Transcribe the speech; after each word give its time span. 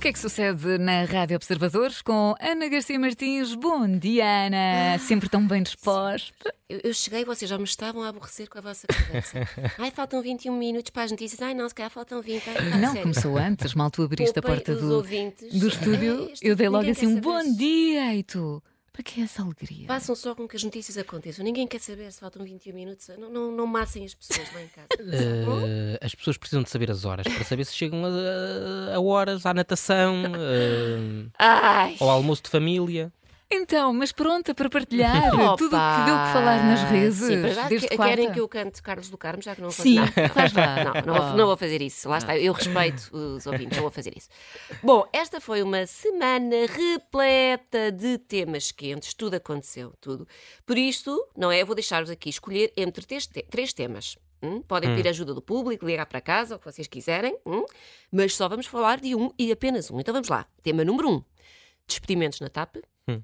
O 0.00 0.02
que 0.02 0.08
é 0.08 0.12
que 0.14 0.18
sucede 0.18 0.78
na 0.78 1.04
Rádio 1.04 1.36
Observadores 1.36 2.00
com 2.00 2.34
Ana 2.40 2.70
Garcia 2.70 2.98
Martins? 2.98 3.54
Bom 3.54 3.86
dia, 3.98 4.46
Ana! 4.46 4.98
Sempre 4.98 5.28
tão 5.28 5.46
bem 5.46 5.62
disposta. 5.62 6.32
Eu, 6.66 6.80
eu 6.84 6.94
cheguei 6.94 7.22
vocês 7.22 7.46
já 7.46 7.58
me 7.58 7.64
estavam 7.64 8.02
a 8.02 8.08
aborrecer 8.08 8.48
com 8.48 8.56
a 8.56 8.62
vossa 8.62 8.86
conversa. 8.86 9.46
Ai, 9.76 9.90
faltam 9.90 10.22
21 10.22 10.56
minutos 10.56 10.88
para 10.88 11.02
as 11.02 11.10
notícias. 11.10 11.42
Ai, 11.42 11.52
não, 11.52 11.68
se 11.68 11.74
calhar 11.74 11.90
faltam 11.90 12.22
20. 12.22 12.42
Ai, 12.48 12.80
Não, 12.80 12.92
sério. 12.92 13.02
começou 13.02 13.36
antes, 13.36 13.74
mal 13.74 13.90
tu 13.90 14.02
abriste 14.02 14.38
a 14.38 14.40
Poupem 14.40 14.64
porta 14.64 14.74
do, 14.74 15.02
do 15.02 15.68
estúdio, 15.68 16.32
eu 16.40 16.56
dei 16.56 16.70
logo 16.70 16.90
assim 16.90 17.06
um 17.06 17.20
bom 17.20 17.42
dia 17.54 18.14
e 18.14 18.22
tu. 18.22 18.62
Para 19.00 19.12
que 19.14 19.22
essa 19.22 19.40
alegria? 19.40 19.86
Façam 19.86 20.14
só 20.14 20.34
com 20.34 20.46
que 20.46 20.56
as 20.56 20.62
notícias 20.62 20.98
aconteçam. 20.98 21.42
Ninguém 21.42 21.66
quer 21.66 21.80
saber 21.80 22.12
se 22.12 22.20
faltam 22.20 22.44
21 22.44 22.74
minutos. 22.74 23.08
Não, 23.18 23.30
não, 23.30 23.50
não 23.50 23.66
massem 23.66 24.04
as 24.04 24.12
pessoas 24.12 24.52
lá 24.52 24.62
em 24.62 24.68
casa. 24.68 24.88
Eh, 25.00 25.98
as 26.02 26.14
pessoas 26.14 26.36
precisam 26.36 26.62
de 26.62 26.68
saber 26.70 26.90
as 26.90 27.04
horas 27.04 27.26
para 27.26 27.44
saber 27.44 27.64
se 27.64 27.74
chegam 27.74 28.02
a, 28.04 28.94
a 28.94 29.00
horas 29.00 29.46
à 29.46 29.54
natação, 29.54 30.22
Ai! 31.38 31.96
ao 31.98 32.10
almoço 32.10 32.42
de 32.42 32.50
família. 32.50 33.12
Então, 33.52 33.92
mas 33.92 34.12
pronta 34.12 34.54
para 34.54 34.70
partilhar 34.70 35.34
Opa! 35.34 35.56
tudo 35.58 35.76
o 35.76 35.80
que 35.80 36.04
deu 36.06 36.14
que 36.16 36.32
falar 36.32 36.64
nas 36.64 36.82
redes. 36.84 37.16
Sim, 37.18 37.40
para 37.40 37.48
já 37.52 37.68
desde 37.68 37.88
que- 37.88 37.96
quarta. 37.96 38.14
querem 38.16 38.32
que 38.32 38.40
eu 38.40 38.48
cante 38.48 38.80
Carlos 38.80 39.10
do 39.10 39.18
Carmo, 39.18 39.42
já 39.42 39.54
que 39.56 39.60
não 39.60 39.70
vou 39.70 39.84
Sim, 39.84 39.96
não. 39.96 40.06
faz 40.32 40.52
lá. 40.52 40.84
Não, 40.84 40.92
não, 41.14 41.14
vou, 41.14 41.22
não 41.36 41.46
vou 41.46 41.56
fazer 41.56 41.82
isso. 41.82 42.08
Lá 42.08 42.18
está, 42.18 42.38
eu 42.38 42.52
respeito 42.52 43.10
os 43.12 43.46
ouvintes, 43.46 43.76
não 43.76 43.82
vou 43.82 43.90
fazer 43.90 44.16
isso. 44.16 44.28
Bom, 44.82 45.04
esta 45.12 45.40
foi 45.40 45.62
uma 45.64 45.84
semana 45.86 46.54
repleta 46.68 47.90
de 47.90 48.18
temas 48.18 48.70
quentes, 48.70 49.14
tudo 49.14 49.34
aconteceu, 49.34 49.92
tudo. 50.00 50.28
Por 50.64 50.78
isto, 50.78 51.26
não 51.36 51.50
é? 51.50 51.60
Eu 51.62 51.66
vou 51.66 51.74
deixar-vos 51.74 52.10
aqui 52.10 52.28
escolher 52.30 52.72
entre 52.76 53.04
três, 53.04 53.26
te- 53.26 53.42
três 53.50 53.72
temas. 53.72 54.16
hum? 54.40 54.62
Podem 54.62 54.94
pedir 54.94 55.08
ajuda 55.08 55.34
do 55.34 55.42
público, 55.42 55.84
ligar 55.84 56.06
para 56.06 56.20
casa, 56.20 56.54
o 56.54 56.58
que 56.58 56.64
vocês 56.70 56.86
quiserem, 56.86 57.36
hum? 57.44 57.64
mas 58.12 58.34
só 58.36 58.48
vamos 58.48 58.66
falar 58.66 59.00
de 59.00 59.14
um 59.16 59.32
e 59.36 59.50
apenas 59.50 59.90
um. 59.90 59.98
Então 59.98 60.14
vamos 60.14 60.28
lá. 60.28 60.46
Tema 60.62 60.84
número 60.84 61.10
um: 61.10 61.24
despedimentos 61.90 62.40
na 62.40 62.48
TAP. 62.48 62.76
Hum. 63.08 63.22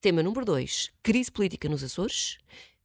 Tema 0.00 0.22
número 0.22 0.44
2, 0.44 0.90
crise 1.02 1.30
política 1.30 1.68
nos 1.68 1.82
Açores. 1.84 2.38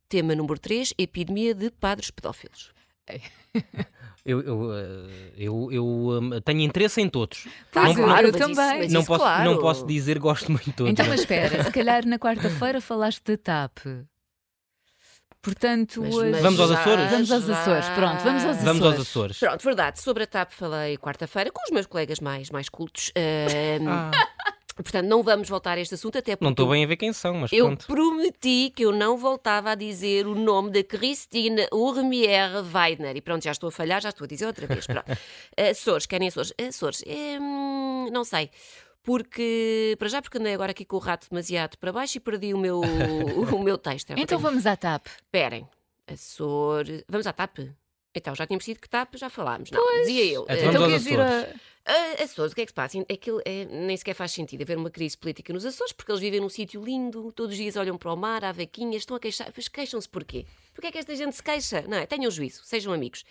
Tema 0.10 0.36
número 0.36 0.60
3, 0.60 0.94
epidemia 0.98 1.54
de 1.56 1.72
padres 1.72 2.12
pedófilos. 2.12 2.72
Eu, 4.26 4.40
eu, 4.40 4.74
eh, 4.74 5.32
eu, 5.36 5.70
eu, 5.70 5.86
hum, 5.86 6.40
tenho 6.46 6.62
interesse 6.62 7.02
em 7.02 7.10
todos. 7.10 7.46
Pois, 7.74 7.84
não, 7.88 7.92
eu- 7.92 8.06
claro, 8.06 8.28
eu 8.28 8.30
isso- 8.30 8.40
também. 8.40 8.80
mas 8.80 8.94
não 8.94 9.02
isso, 9.02 9.08
posso, 9.10 9.20
claro. 9.20 9.44
não 9.52 9.60
posso 9.60 9.86
dizer 9.86 10.18
gosto 10.18 10.50
muito 10.50 10.64
de 10.64 10.72
todos. 10.72 10.92
Então, 10.94 11.06
mas 11.10 11.20
espera, 11.20 11.62
se 11.62 11.70
calhar 11.74 12.06
na 12.06 12.18
quarta-feira 12.18 12.80
falaste 12.80 13.22
da 13.26 13.36
TAP. 13.38 13.80
Portanto, 15.42 16.00
Mas- 16.02 16.16
hoje- 16.16 16.32
mas 16.32 16.42
Vamos 16.42 16.60
aos 16.62 16.72
Açores? 16.72 17.12
Vamos 17.12 17.32
aos 17.32 17.50
Açores, 17.50 17.90
pronto, 17.90 18.24
vamos 18.24 18.46
aos 18.46 18.58
Vamos 18.64 18.82
aos 18.82 18.94
Açores. 18.94 19.02
Açores. 19.10 19.40
Pronto, 19.40 19.64
verdade. 19.66 20.02
Sobre 20.02 20.24
a 20.24 20.28
TAP 20.28 20.52
falei 20.54 20.98
quarta-feira 20.98 21.52
com 21.52 21.62
os 21.62 21.72
meus 21.72 21.86
colegas 21.86 22.22
mais, 22.22 22.50
mais 22.50 22.70
cultos. 22.70 23.12
Ahm, 23.18 23.88
Ah, 23.90 24.12
Portanto, 24.76 25.06
não 25.08 25.22
vamos 25.22 25.48
voltar 25.50 25.78
a 25.78 25.82
este 25.82 25.94
assunto, 25.96 26.18
até 26.18 26.36
porque 26.36 26.44
não 26.46 26.52
estou 26.52 26.68
bem 26.70 26.84
a 26.84 26.88
ver 26.88 26.98
quem 26.98 27.14
são, 27.14 27.34
mas 27.36 27.52
eu 27.54 27.66
pronto. 27.68 27.86
prometi 27.88 28.72
que 28.76 28.84
eu 28.86 28.92
não 28.92 29.18
voltava 29.18 29.72
a 29.72 29.76
dizer 29.76 30.26
o 30.26 30.34
nome 30.36 30.72
da 30.72 30.84
Cristina 30.84 31.68
Urmier 31.72 32.50
Weidner. 32.74 33.16
E 33.16 33.22
pronto, 33.22 33.44
já 33.44 33.52
estou 33.52 33.68
a 33.70 33.72
falhar, 33.72 34.02
já 34.02 34.10
estou 34.10 34.26
a 34.26 34.28
dizer 34.28 34.46
outra 34.48 34.66
vez. 34.66 34.88
Pronto. 34.88 35.06
Açores, 35.70 36.06
querem 36.06 36.28
Açores? 36.28 36.54
Açores, 36.68 37.04
é, 37.06 37.38
hum, 37.40 38.10
não 38.12 38.24
sei. 38.24 38.50
Porque, 39.04 39.96
para 40.00 40.08
já, 40.08 40.22
porque 40.22 40.38
andei 40.38 40.54
agora 40.54 40.72
aqui 40.72 40.86
com 40.86 40.96
o 40.96 41.00
rato 41.00 41.28
demasiado 41.30 41.78
para 41.78 41.92
baixo 41.92 42.18
e 42.18 42.22
perdi 42.22 42.54
o 42.54 42.58
meu, 42.58 42.80
o 43.54 43.62
meu 43.62 43.78
texto. 43.78 44.12
É 44.12 44.16
Então 44.18 44.40
vamos 44.40 44.66
à 44.66 44.78
TAP. 44.78 45.08
Esperem. 45.08 45.68
Açores. 46.08 47.04
Vamos 47.10 47.28
à 47.28 47.34
TAP? 47.34 47.60
Então, 48.16 48.34
já 48.36 48.46
tínhamos 48.46 48.64
sido 48.64 48.80
que 48.80 48.88
TAP, 48.88 49.16
já 49.16 49.30
falámos. 49.30 49.72
Não, 49.72 49.86
dizia 50.02 50.26
eu. 50.26 50.44
Então 50.44 50.56
Eh, 50.56 50.72
vamos 50.72 51.06
então 51.06 51.14
ir 51.14 51.20
Açores. 51.20 51.62
A... 51.86 52.24
Açores, 52.24 52.52
o 52.52 52.56
que 52.56 52.62
é 52.62 52.66
que 52.66 52.72
se 52.72 52.76
passa? 52.76 53.00
Aquilo 53.12 53.42
é, 53.46 53.66
nem 53.66 53.96
sequer 53.98 54.14
faz 54.14 54.32
sentido 54.32 54.62
haver 54.62 54.78
uma 54.78 54.90
crise 54.90 55.18
política 55.18 55.52
nos 55.52 55.66
Açores, 55.66 55.92
porque 55.92 56.12
eles 56.12 56.22
vivem 56.22 56.40
num 56.40 56.50
sítio 56.50 56.84
lindo, 56.84 57.32
todos 57.34 57.52
os 57.52 57.58
dias 57.58 57.76
olham 57.76 57.98
para 57.98 58.14
o 58.14 58.16
mar, 58.16 58.44
há 58.44 58.52
vaquinhas, 58.52 59.02
estão 59.02 59.18
a 59.18 59.20
queixar. 59.20 59.52
Mas 59.56 59.68
queixam-se 59.68 60.08
porquê? 60.08 60.46
Porquê 60.74 60.88
é 60.88 60.92
que 60.92 60.98
esta 60.98 61.16
gente 61.16 61.36
se 61.36 61.44
queixa? 61.44 61.84
Não 61.88 61.98
é? 61.98 62.06
Tenham 62.06 62.32
juízo, 62.32 62.62
sejam 62.64 62.94
amigos. 62.94 63.24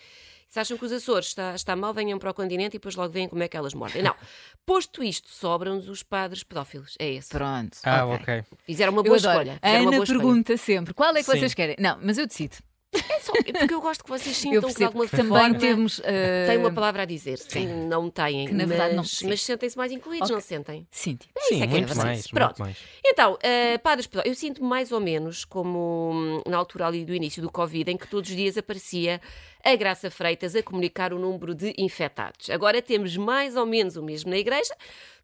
Se 0.53 0.59
acham 0.59 0.77
que 0.77 0.85
os 0.85 0.91
Açores 0.91 1.29
está, 1.29 1.55
está 1.55 1.75
mal, 1.75 1.95
venham 1.95 2.19
para 2.19 2.29
o 2.29 2.33
continente 2.33 2.75
e 2.75 2.79
depois 2.79 2.95
logo 2.95 3.11
veem 3.11 3.27
como 3.27 3.41
é 3.41 3.47
que 3.47 3.57
elas 3.57 3.73
mordem. 3.73 4.03
Não. 4.03 4.15
Posto 4.63 5.03
isto, 5.03 5.27
sobram-nos 5.29 5.89
os 5.89 6.03
padres 6.03 6.43
pedófilos. 6.43 6.95
É 6.99 7.09
esse. 7.09 7.29
Pronto. 7.29 7.75
Ah, 7.83 8.05
ok. 8.05 8.21
ok. 8.21 8.43
Fizeram 8.63 8.93
uma 8.93 9.01
boa 9.01 9.17
escolha. 9.17 9.57
A 9.59 9.69
Ana 9.69 9.83
boa 9.85 10.03
escolha. 10.03 10.19
pergunta 10.19 10.55
sempre 10.55 10.93
qual 10.93 11.09
é 11.15 11.23
que 11.23 11.23
Sim. 11.23 11.39
vocês 11.39 11.55
querem. 11.55 11.75
Não, 11.79 11.97
mas 12.03 12.19
eu 12.19 12.27
decido. 12.27 12.57
É 12.93 13.19
só 13.19 13.31
porque 13.33 13.73
eu 13.73 13.81
gosto 13.81 14.03
que 14.03 14.09
vocês 14.09 14.35
sintam 14.37 14.69
que 14.69 14.75
de 14.75 14.83
alguma 14.83 15.07
também 15.07 15.27
forma 15.27 15.55
temos. 15.57 16.01
eh, 16.03 16.45
têm 16.47 16.57
uma 16.57 16.71
palavra 16.71 17.01
a 17.03 17.05
dizer. 17.05 17.37
Sim, 17.39 17.87
não 17.87 18.09
têm. 18.09 18.47
Que 18.47 18.53
na 18.53 18.65
verdade 18.65 18.89
mas, 18.89 18.95
não- 18.97 19.03
sim. 19.03 19.27
mas 19.27 19.41
sentem-se 19.41 19.77
mais 19.77 19.91
incluídos, 19.91 20.29
Ok. 20.29 20.35
não 20.35 20.41
sentem? 20.41 20.87
Sim, 20.91 21.17
isso 21.37 21.53
é 21.53 21.57
que 21.57 21.63
é 21.63 21.67
muito 21.67 21.85
preciso. 21.85 22.05
mais, 22.05 22.27
Pronto. 22.27 22.47
muito 22.49 22.59
mais. 22.59 22.77
Então, 23.05 23.37
eh, 23.41 23.77
padres 23.79 24.07
eu 24.25 24.35
sinto 24.35 24.63
mais 24.63 24.91
ou 24.91 24.99
menos 24.99 25.43
como 25.45 26.11
hum, 26.13 26.41
na 26.47 26.57
altura 26.57 26.87
ali 26.87 27.03
do 27.05 27.13
início 27.15 27.41
do 27.41 27.51
Covid, 27.51 27.89
em 27.91 27.97
que 27.97 28.07
todos 28.07 28.29
os 28.29 28.35
dias 28.35 28.57
aparecia 28.57 29.19
a 29.63 29.75
Graça 29.77 30.11
Freitas 30.11 30.55
a 30.57 30.61
comunicar 30.61 31.13
o 31.13 31.19
número 31.19 31.55
de 31.55 31.73
infectados. 31.77 32.49
Agora 32.49 32.81
temos 32.81 33.15
mais 33.15 33.55
ou 33.55 33.65
menos 33.65 33.95
o 33.95 34.03
mesmo 34.03 34.29
na 34.29 34.37
Igreja. 34.37 34.75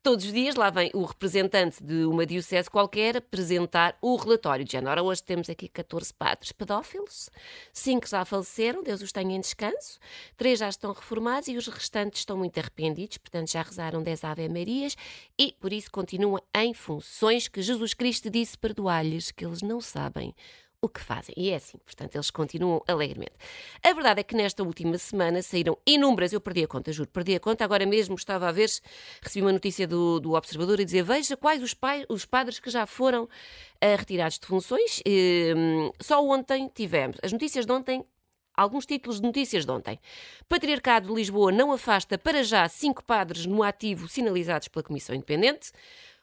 Todos 0.02 0.24
os 0.24 0.32
dias 0.32 0.56
lá 0.56 0.70
vem 0.70 0.90
o 0.94 1.04
representante 1.04 1.84
de 1.84 2.06
uma 2.06 2.26
diocese 2.26 2.70
qualquer 2.70 3.18
apresentar 3.18 3.98
o 4.02 4.16
relatório 4.16 4.64
de 4.64 4.72
género. 4.72 5.04
Hoje 5.04 5.22
temos 5.22 5.50
aqui 5.50 5.68
14 5.68 6.14
padres 6.14 6.54
pedófilos, 6.54 7.30
5 7.74 8.08
já 8.08 8.24
faleceram, 8.24 8.82
Deus 8.82 9.02
os 9.02 9.12
tenha 9.12 9.36
em 9.36 9.42
descanso, 9.42 10.00
3 10.38 10.60
já 10.60 10.70
estão 10.70 10.94
reformados 10.94 11.50
e 11.50 11.58
os 11.58 11.68
restantes 11.68 12.22
estão 12.22 12.38
muito 12.38 12.58
arrependidos, 12.58 13.18
portanto 13.18 13.52
já 13.52 13.62
rezaram 13.62 14.02
10 14.02 14.24
Ave 14.24 14.48
Marias 14.48 14.96
e 15.38 15.54
por 15.60 15.74
isso 15.74 15.92
continuam 15.92 16.42
em 16.56 16.74
funções 16.74 17.50
que 17.50 17.62
Jesus 17.62 17.94
Cristo 17.94 18.30
disse 18.30 18.58
perdoar-lhes, 18.58 19.32
que 19.32 19.46
eles 19.46 19.62
não 19.62 19.82
sabem 19.82 20.34
o 20.82 20.88
que 20.88 21.02
fazem. 21.02 21.34
E 21.38 21.50
é 21.50 21.56
assim, 21.56 21.78
portanto, 21.80 22.16
eles 22.16 22.32
continuam 22.32 22.82
alegremente. 22.88 23.34
A 23.84 23.94
verdade 23.94 24.22
é 24.22 24.24
que 24.24 24.36
nesta 24.36 24.64
última 24.64 24.98
semana 24.98 25.42
saíram 25.42 25.78
inúmeras, 25.86 26.32
eu 26.32 26.42
perdi 26.42 26.64
a 26.64 26.68
conta, 26.68 26.92
juro, 26.92 27.10
perdi 27.10 27.36
a 27.36 27.40
conta, 27.40 27.64
agora 27.64 27.86
mesmo 27.86 28.16
estava 28.16 28.48
a 28.48 28.52
ver, 28.52 28.70
recebi 29.22 29.46
uma 29.46 29.52
notícia 29.52 29.88
do, 29.88 30.20
do 30.20 30.34
Observador 30.34 30.80
a 30.80 30.84
dizer, 30.84 31.04
veja 31.04 31.36
quais 31.36 31.62
os, 31.62 31.74
pai, 31.74 32.06
os 32.10 32.26
padres 32.26 32.60
que 32.60 32.70
já 32.70 32.86
foram 32.86 33.28
ah, 33.82 33.96
retirados 33.96 34.40
de 34.40 34.46
funções. 34.46 35.02
Hum, 35.08 35.92
só 36.00 36.26
ontem 36.26 36.70
tivemos, 36.74 37.18
as 37.22 37.32
notícias 37.32 37.66
de 37.66 37.72
ontem 37.72 38.06
Alguns 38.60 38.86
títulos 38.86 39.22
de 39.22 39.26
notícias 39.26 39.66
de 39.66 39.72
ontem. 39.72 39.98
Patriarcado 40.50 41.08
de 41.08 41.14
Lisboa 41.14 41.50
não 41.50 41.72
afasta 41.72 42.18
para 42.18 42.44
já 42.44 42.68
cinco 42.68 43.02
padres 43.02 43.46
no 43.46 43.64
ativo 43.64 44.06
sinalizados 44.10 44.68
pela 44.68 44.84
Comissão 44.84 45.16
Independente. 45.16 45.72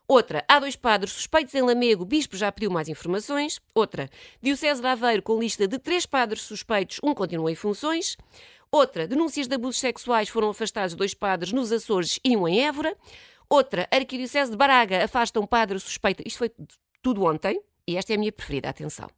Outra, 0.08 0.44
há 0.46 0.60
dois 0.60 0.76
padres 0.76 1.12
suspeitos 1.12 1.52
em 1.54 1.62
Lamego, 1.62 2.04
o 2.04 2.06
bispo 2.06 2.36
já 2.36 2.52
pediu 2.52 2.70
mais 2.70 2.88
informações. 2.88 3.60
Outra, 3.74 4.08
Diocese 4.40 4.80
de 4.80 4.86
Aveiro 4.86 5.22
com 5.22 5.38
lista 5.38 5.66
de 5.66 5.78
três 5.78 6.06
padres 6.06 6.42
suspeitos, 6.42 7.00
um 7.02 7.12
continua 7.12 7.50
em 7.50 7.56
funções. 7.56 8.16
Outra, 8.70 9.08
denúncias 9.08 9.48
de 9.48 9.54
abusos 9.54 9.80
sexuais 9.80 10.28
foram 10.28 10.50
afastados 10.50 10.94
dois 10.94 11.12
padres 11.12 11.52
nos 11.52 11.72
Açores 11.72 12.20
e 12.24 12.36
um 12.36 12.46
em 12.46 12.64
Évora. 12.64 12.96
Outra, 13.48 13.88
Arquidiocese 13.90 14.50
de 14.52 14.56
Braga 14.56 15.04
afasta 15.04 15.40
um 15.40 15.46
padre 15.46 15.78
suspeito. 15.80 16.22
Isto 16.24 16.38
foi 16.38 16.52
tudo 17.02 17.24
ontem 17.24 17.60
e 17.86 17.96
esta 17.96 18.12
é 18.12 18.16
a 18.16 18.18
minha 18.18 18.32
preferida, 18.32 18.68
atenção. 18.68 19.08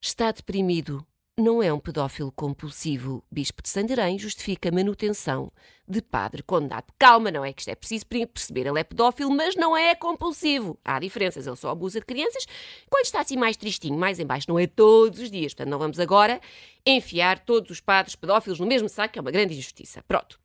Está 0.00 0.32
deprimido. 0.32 1.06
Não 1.36 1.60
é 1.60 1.72
um 1.72 1.80
pedófilo 1.80 2.30
compulsivo. 2.30 3.24
Bispo 3.28 3.60
de 3.60 3.68
Santarém 3.68 4.16
justifica 4.16 4.68
a 4.68 4.72
manutenção 4.72 5.50
de 5.86 6.00
padre 6.00 6.44
condenado. 6.44 6.92
Calma, 6.96 7.28
não 7.28 7.44
é 7.44 7.52
que 7.52 7.60
isto 7.60 7.70
é 7.70 7.74
preciso 7.74 8.06
perceber. 8.06 8.68
Ele 8.68 8.78
é 8.78 8.84
pedófilo, 8.84 9.32
mas 9.32 9.56
não 9.56 9.76
é 9.76 9.96
compulsivo. 9.96 10.78
Há 10.84 11.00
diferenças. 11.00 11.44
Ele 11.44 11.56
só 11.56 11.70
abusa 11.70 11.98
de 11.98 12.06
crianças 12.06 12.46
quando 12.88 13.06
está 13.06 13.20
assim 13.20 13.36
mais 13.36 13.56
tristinho, 13.56 13.98
mais 13.98 14.20
em 14.20 14.26
baixo. 14.26 14.46
Não 14.48 14.60
é 14.60 14.68
todos 14.68 15.18
os 15.18 15.28
dias. 15.28 15.52
Portanto, 15.52 15.72
não 15.72 15.78
vamos 15.80 15.98
agora 15.98 16.40
enfiar 16.86 17.40
todos 17.40 17.68
os 17.68 17.80
padres 17.80 18.14
pedófilos 18.14 18.60
no 18.60 18.66
mesmo 18.66 18.88
saco, 18.88 19.14
que 19.14 19.18
é 19.18 19.22
uma 19.22 19.32
grande 19.32 19.54
injustiça. 19.54 20.04
Pronto. 20.06 20.38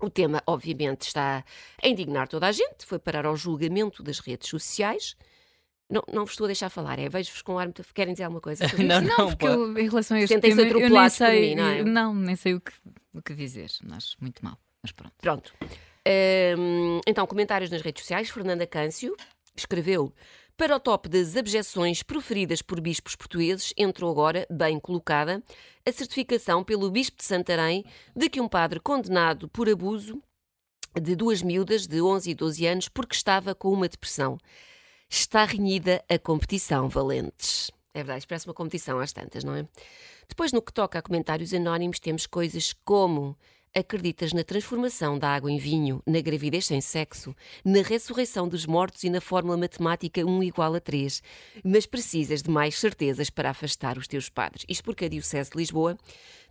O 0.00 0.08
tema, 0.08 0.42
obviamente, 0.46 1.02
está 1.02 1.44
a 1.82 1.86
indignar 1.86 2.26
toda 2.26 2.46
a 2.46 2.52
gente. 2.52 2.86
Foi 2.86 2.98
parar 2.98 3.26
ao 3.26 3.36
julgamento 3.36 4.02
das 4.02 4.18
redes 4.18 4.48
sociais. 4.48 5.14
Não, 5.92 6.02
não 6.10 6.24
vos 6.24 6.32
estou 6.32 6.46
a 6.46 6.48
deixar 6.48 6.70
falar, 6.70 6.98
é? 6.98 7.06
Vejo-vos 7.06 7.42
com 7.42 7.58
ar 7.58 7.66
muito. 7.66 7.84
Querem 7.92 8.14
dizer 8.14 8.24
alguma 8.24 8.40
coisa? 8.40 8.64
Não, 8.82 9.02
isto? 9.02 9.18
Não, 9.18 9.28
porque 9.28 9.46
eu, 9.46 9.78
em 9.78 9.88
relação 9.88 10.16
a 10.16 10.20
este 10.20 10.32
Sentem-se 10.32 10.56
tema, 10.56 10.80
eu 10.80 10.88
nem 10.88 11.08
sei, 11.10 11.50
mim, 11.50 11.54
não 11.54 11.68
é? 11.68 11.82
não, 11.82 12.14
nem 12.14 12.34
sei 12.34 12.54
o 12.54 12.60
que, 12.60 12.72
o 13.14 13.20
que 13.20 13.34
dizer. 13.34 13.70
Acho 13.90 14.16
muito 14.18 14.42
mal, 14.42 14.58
mas 14.82 14.90
pronto. 14.90 15.12
Pronto. 15.20 15.52
Hum, 16.58 16.98
então, 17.06 17.26
comentários 17.26 17.70
nas 17.70 17.82
redes 17.82 18.02
sociais. 18.02 18.30
Fernanda 18.30 18.66
Câncio 18.66 19.14
escreveu. 19.54 20.14
Para 20.56 20.76
o 20.76 20.80
top 20.80 21.10
das 21.10 21.36
abjeções 21.36 22.02
proferidas 22.02 22.62
por 22.62 22.80
bispos 22.80 23.14
portugueses, 23.14 23.74
entrou 23.76 24.10
agora, 24.10 24.46
bem 24.50 24.80
colocada, 24.80 25.42
a 25.84 25.92
certificação 25.92 26.64
pelo 26.64 26.90
bispo 26.90 27.18
de 27.18 27.24
Santarém 27.24 27.84
de 28.16 28.30
que 28.30 28.40
um 28.40 28.48
padre 28.48 28.80
condenado 28.80 29.46
por 29.48 29.68
abuso 29.68 30.22
de 30.98 31.14
duas 31.14 31.42
miúdas 31.42 31.86
de 31.86 32.00
11 32.00 32.30
e 32.30 32.34
12 32.34 32.66
anos 32.66 32.88
porque 32.88 33.14
estava 33.14 33.54
com 33.54 33.72
uma 33.72 33.88
depressão. 33.88 34.38
Está 35.14 35.44
renhida 35.44 36.02
a 36.08 36.18
competição, 36.18 36.88
valentes. 36.88 37.70
É 37.92 38.02
verdade, 38.02 38.26
parece 38.26 38.48
uma 38.48 38.54
competição 38.54 38.98
às 38.98 39.12
tantas, 39.12 39.44
não 39.44 39.54
é? 39.54 39.68
Depois, 40.26 40.54
no 40.54 40.62
que 40.62 40.72
toca 40.72 40.98
a 40.98 41.02
comentários 41.02 41.52
anónimos, 41.52 42.00
temos 42.00 42.26
coisas 42.26 42.72
como 42.82 43.36
Acreditas 43.74 44.34
na 44.34 44.44
transformação 44.44 45.18
da 45.18 45.30
água 45.30 45.50
em 45.50 45.56
vinho, 45.56 46.02
na 46.06 46.20
gravidez 46.20 46.66
sem 46.66 46.82
sexo, 46.82 47.34
na 47.64 47.80
ressurreição 47.80 48.46
dos 48.46 48.66
mortos 48.66 49.02
e 49.02 49.08
na 49.08 49.18
fórmula 49.18 49.56
matemática 49.56 50.22
1 50.22 50.42
igual 50.42 50.74
a 50.74 50.80
3, 50.80 51.22
mas 51.64 51.86
precisas 51.86 52.42
de 52.42 52.50
mais 52.50 52.78
certezas 52.78 53.30
para 53.30 53.48
afastar 53.48 53.96
os 53.96 54.06
teus 54.06 54.28
padres. 54.28 54.66
Isto 54.68 54.84
porque 54.84 55.06
a 55.06 55.08
Diocese 55.08 55.52
de 55.52 55.56
Lisboa 55.56 55.96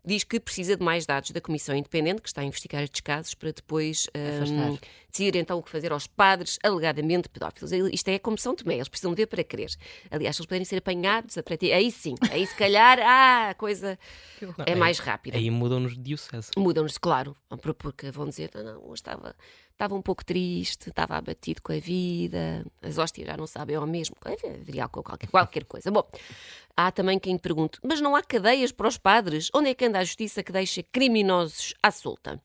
diz 0.03 0.23
que 0.23 0.39
precisa 0.39 0.75
de 0.75 0.83
mais 0.83 1.05
dados 1.05 1.31
da 1.31 1.39
Comissão 1.39 1.75
Independente, 1.75 2.21
que 2.21 2.27
está 2.27 2.41
a 2.41 2.43
investigar 2.43 2.83
estes 2.83 3.01
casos, 3.01 3.33
para 3.33 3.51
depois 3.51 4.07
um, 4.15 4.77
decidir 5.09 5.35
então 5.35 5.59
o 5.59 5.63
que 5.63 5.69
fazer 5.69 5.91
aos 5.91 6.07
padres 6.07 6.57
alegadamente 6.63 7.29
pedófilos. 7.29 7.71
Isto 7.71 8.09
é 8.09 8.19
como 8.19 8.37
São 8.37 8.55
Tomé, 8.55 8.75
eles 8.75 8.89
precisam 8.89 9.13
ver 9.13 9.27
para 9.27 9.43
crer. 9.43 9.69
Aliás, 10.09 10.37
eles 10.37 10.45
puderem 10.45 10.65
ser 10.65 10.77
apanhados, 10.77 11.37
a 11.37 11.43
aí 11.75 11.91
sim, 11.91 12.15
aí 12.31 12.45
se 12.47 12.55
calhar 12.55 12.99
ah, 13.03 13.49
a 13.49 13.53
coisa 13.53 13.97
não, 14.41 14.53
é 14.65 14.75
mais 14.75 14.99
rápida. 14.99 15.37
Aí 15.37 15.49
mudam-nos 15.49 15.93
de 15.93 16.01
diocese. 16.01 16.49
Mudam-nos, 16.57 16.97
claro, 16.97 17.35
porque 17.77 18.09
vão 18.11 18.27
dizer, 18.27 18.51
não, 18.55 18.81
não 18.81 18.93
estava 18.93 19.35
estava 19.71 19.95
um 19.95 20.01
pouco 20.01 20.23
triste, 20.23 20.89
estava 20.89 21.15
abatido 21.15 21.61
com 21.61 21.71
a 21.71 21.79
vida, 21.79 22.65
as 22.81 22.97
hóstias 22.97 23.27
já 23.27 23.37
não 23.37 23.47
sabem 23.47 23.75
ao 23.75 23.87
mesmo, 23.87 24.15
haveria 24.23 24.87
qualquer, 24.87 25.27
qualquer 25.27 25.65
coisa. 25.65 25.89
Bom, 25.91 26.07
há 26.75 26.91
também 26.91 27.19
quem 27.19 27.37
pergunte, 27.37 27.79
mas 27.83 27.99
não 28.01 28.15
há 28.15 28.21
cadeias 28.21 28.71
para 28.71 28.87
os 28.87 28.97
padres? 28.97 29.49
Onde 29.53 29.69
é 29.69 29.73
que 29.73 29.85
anda 29.85 29.99
a 29.99 30.03
justiça 30.03 30.43
que 30.43 30.51
deixa 30.51 30.83
criminosos 30.83 31.73
à 31.81 31.91
solta? 31.91 32.41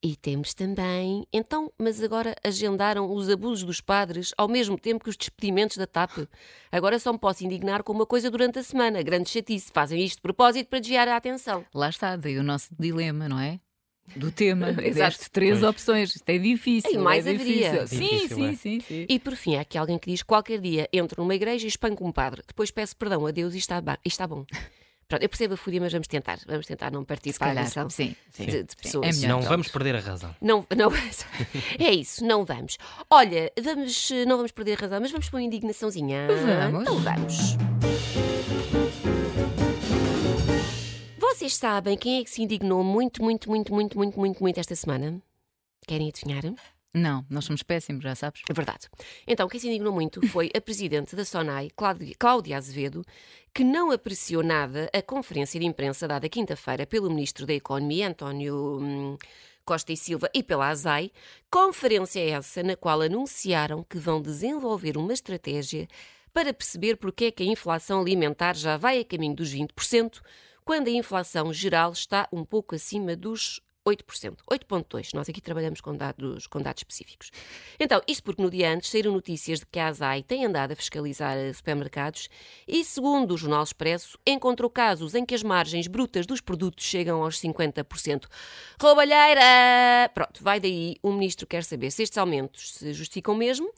E 0.00 0.14
temos 0.14 0.54
também, 0.54 1.26
então, 1.32 1.72
mas 1.76 2.00
agora 2.00 2.36
agendaram 2.44 3.12
os 3.12 3.28
abusos 3.28 3.64
dos 3.64 3.80
padres 3.80 4.32
ao 4.38 4.46
mesmo 4.46 4.78
tempo 4.78 5.02
que 5.02 5.10
os 5.10 5.16
despedimentos 5.16 5.76
da 5.76 5.88
TAP. 5.88 6.18
Agora 6.70 7.00
só 7.00 7.12
me 7.12 7.18
posso 7.18 7.44
indignar 7.44 7.82
com 7.82 7.92
uma 7.92 8.06
coisa 8.06 8.30
durante 8.30 8.60
a 8.60 8.62
semana. 8.62 9.02
Grande 9.02 9.28
chatice. 9.28 9.72
Fazem 9.72 10.04
isto 10.04 10.18
de 10.18 10.22
propósito 10.22 10.68
para 10.68 10.78
desviar 10.78 11.08
a 11.08 11.16
atenção. 11.16 11.64
Lá 11.74 11.88
está, 11.88 12.14
daí 12.14 12.38
o 12.38 12.44
nosso 12.44 12.68
dilema, 12.78 13.28
não 13.28 13.40
é? 13.40 13.58
Do 14.16 14.30
tema. 14.30 14.74
Exato. 14.82 15.30
três 15.30 15.58
pois. 15.58 15.70
opções. 15.70 16.14
Isto 16.14 16.28
é 16.28 16.38
difícil. 16.38 16.92
E 16.92 16.98
mais 16.98 17.26
é 17.26 17.30
haveria. 17.30 17.86
Sim, 17.86 17.98
difícil, 17.98 18.36
sim, 18.36 18.46
é. 18.46 18.54
sim, 18.54 18.80
sim. 18.80 19.06
E 19.08 19.18
por 19.18 19.34
fim, 19.34 19.56
há 19.56 19.62
aqui 19.62 19.78
alguém 19.78 19.98
que 19.98 20.10
diz: 20.10 20.22
qualquer 20.22 20.60
dia 20.60 20.88
entro 20.92 21.22
numa 21.22 21.34
igreja 21.34 21.66
e 21.66 21.68
espanco 21.68 22.06
um 22.06 22.12
padre. 22.12 22.42
Depois 22.46 22.70
peço 22.70 22.96
perdão 22.96 23.26
a 23.26 23.30
Deus 23.30 23.54
e 23.54 23.58
está, 23.58 23.82
e 24.04 24.08
está 24.08 24.26
bom. 24.26 24.44
Pronto, 25.08 25.22
eu 25.22 25.28
percebo 25.30 25.54
a 25.54 25.56
fúria, 25.56 25.80
mas 25.80 25.90
vamos 25.90 26.06
tentar. 26.06 26.38
Vamos 26.46 26.66
tentar 26.66 26.90
não 26.90 27.02
partir 27.02 27.32
para 27.38 27.48
a 27.48 27.52
atenção 27.52 27.88
sim, 27.88 28.14
sim, 28.30 28.44
de, 28.44 28.62
de 28.62 28.76
pessoas. 28.76 29.24
É 29.24 29.26
não 29.26 29.40
vamos 29.40 29.68
perder 29.68 29.96
a 29.96 30.00
razão. 30.00 30.36
Não, 30.38 30.66
não, 30.76 30.92
é 31.80 31.90
isso, 31.90 32.22
não 32.26 32.44
vamos. 32.44 32.76
Olha, 33.08 33.50
vamos, 33.58 34.10
não 34.26 34.36
vamos 34.36 34.52
perder 34.52 34.76
a 34.76 34.82
razão, 34.82 35.00
mas 35.00 35.10
vamos 35.10 35.30
para 35.30 35.38
uma 35.38 35.44
indignaçãozinha. 35.44 36.28
Vamos. 36.28 36.82
Então 36.82 36.98
vamos. 36.98 38.87
Vocês 41.38 41.54
sabem 41.54 41.96
quem 41.96 42.18
é 42.18 42.24
que 42.24 42.30
se 42.30 42.42
indignou 42.42 42.82
muito, 42.82 43.22
muito, 43.22 43.48
muito, 43.48 43.72
muito, 43.72 43.96
muito, 43.96 44.18
muito, 44.18 44.42
muito 44.42 44.58
esta 44.58 44.74
semana? 44.74 45.22
Querem 45.86 46.08
adivinhar? 46.08 46.42
Não, 46.92 47.24
nós 47.30 47.44
somos 47.44 47.62
péssimos, 47.62 48.02
já 48.02 48.12
sabes. 48.16 48.42
É 48.50 48.52
verdade. 48.52 48.88
Então, 49.24 49.46
quem 49.46 49.60
se 49.60 49.68
indignou 49.68 49.92
muito 49.92 50.26
foi 50.26 50.50
a 50.52 50.60
presidente 50.60 51.14
da 51.14 51.24
SONAI, 51.24 51.70
Cláudia 52.18 52.56
Azevedo, 52.56 53.04
que 53.54 53.62
não 53.62 53.92
apreciou 53.92 54.42
nada 54.42 54.90
a 54.92 55.00
conferência 55.00 55.60
de 55.60 55.64
imprensa 55.66 56.08
dada 56.08 56.28
quinta-feira 56.28 56.84
pelo 56.84 57.08
Ministro 57.08 57.46
da 57.46 57.54
Economia, 57.54 58.08
António 58.08 58.80
hum, 58.82 59.16
Costa 59.64 59.92
e 59.92 59.96
Silva, 59.96 60.28
e 60.34 60.42
pela 60.42 60.70
ASAI. 60.70 61.12
Conferência 61.48 62.18
essa 62.18 62.64
na 62.64 62.74
qual 62.74 63.00
anunciaram 63.00 63.84
que 63.84 63.96
vão 63.96 64.20
desenvolver 64.20 64.96
uma 64.96 65.12
estratégia 65.12 65.86
para 66.34 66.52
perceber 66.52 66.96
porque 66.96 67.26
é 67.26 67.30
que 67.30 67.44
a 67.44 67.46
inflação 67.46 68.00
alimentar 68.00 68.56
já 68.56 68.76
vai 68.76 68.98
a 68.98 69.04
caminho 69.04 69.36
dos 69.36 69.54
20%, 69.54 70.20
quando 70.68 70.88
a 70.88 70.90
inflação 70.90 71.50
geral 71.50 71.92
está 71.92 72.28
um 72.30 72.44
pouco 72.44 72.74
acima 72.74 73.16
dos 73.16 73.58
8%, 73.88 74.36
8,2%. 74.52 75.14
Nós 75.14 75.26
aqui 75.26 75.40
trabalhamos 75.40 75.80
com 75.80 75.96
dados, 75.96 76.46
com 76.46 76.60
dados 76.60 76.80
específicos. 76.80 77.30
Então, 77.80 78.02
isto 78.06 78.22
porque 78.22 78.42
no 78.42 78.50
dia 78.50 78.74
antes 78.74 78.90
saíram 78.90 79.12
notícias 79.12 79.60
de 79.60 79.64
que 79.64 79.78
a 79.78 79.86
ASAI 79.86 80.22
tem 80.22 80.44
andado 80.44 80.72
a 80.72 80.76
fiscalizar 80.76 81.38
supermercados 81.54 82.28
e, 82.68 82.84
segundo 82.84 83.32
o 83.32 83.38
Jornal 83.38 83.62
Expresso, 83.62 84.18
encontrou 84.26 84.68
casos 84.68 85.14
em 85.14 85.24
que 85.24 85.34
as 85.34 85.42
margens 85.42 85.86
brutas 85.86 86.26
dos 86.26 86.42
produtos 86.42 86.84
chegam 86.84 87.22
aos 87.22 87.40
50%. 87.40 88.26
Roubalheira! 88.78 90.10
Pronto, 90.12 90.44
vai 90.44 90.60
daí. 90.60 90.96
O 91.02 91.10
ministro 91.12 91.46
quer 91.46 91.64
saber 91.64 91.90
se 91.90 92.02
estes 92.02 92.18
aumentos 92.18 92.74
se 92.74 92.92
justificam 92.92 93.34
mesmo 93.34 93.72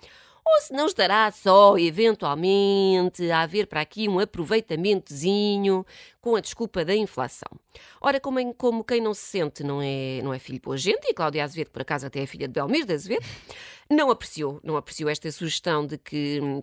ou 0.44 0.60
se 0.60 0.72
não 0.72 0.86
estará 0.86 1.30
só, 1.30 1.76
eventualmente, 1.78 3.30
a 3.30 3.42
haver 3.42 3.66
para 3.66 3.80
aqui 3.80 4.08
um 4.08 4.18
aproveitamentozinho 4.18 5.84
com 6.20 6.36
a 6.36 6.40
desculpa 6.40 6.84
da 6.84 6.94
inflação. 6.94 7.50
Ora, 8.00 8.20
como, 8.20 8.54
como 8.54 8.84
quem 8.84 9.00
não 9.00 9.14
se 9.14 9.22
sente 9.22 9.62
não 9.62 9.80
é, 9.82 10.20
não 10.22 10.32
é 10.32 10.38
filho 10.38 10.60
boa 10.60 10.76
gente, 10.76 11.06
e 11.06 11.14
Cláudia 11.14 11.44
Azevedo, 11.44 11.70
por 11.70 11.82
acaso, 11.82 12.06
até 12.06 12.22
é 12.22 12.26
filha 12.26 12.48
de 12.48 12.54
Belmir 12.54 12.90
Azevedo, 12.90 13.24
não 13.88 14.10
apreciou, 14.10 14.60
não 14.62 14.76
apreciou 14.76 15.08
esta 15.10 15.30
sugestão 15.30 15.86
de 15.86 15.98
que 15.98 16.40
hum, 16.42 16.62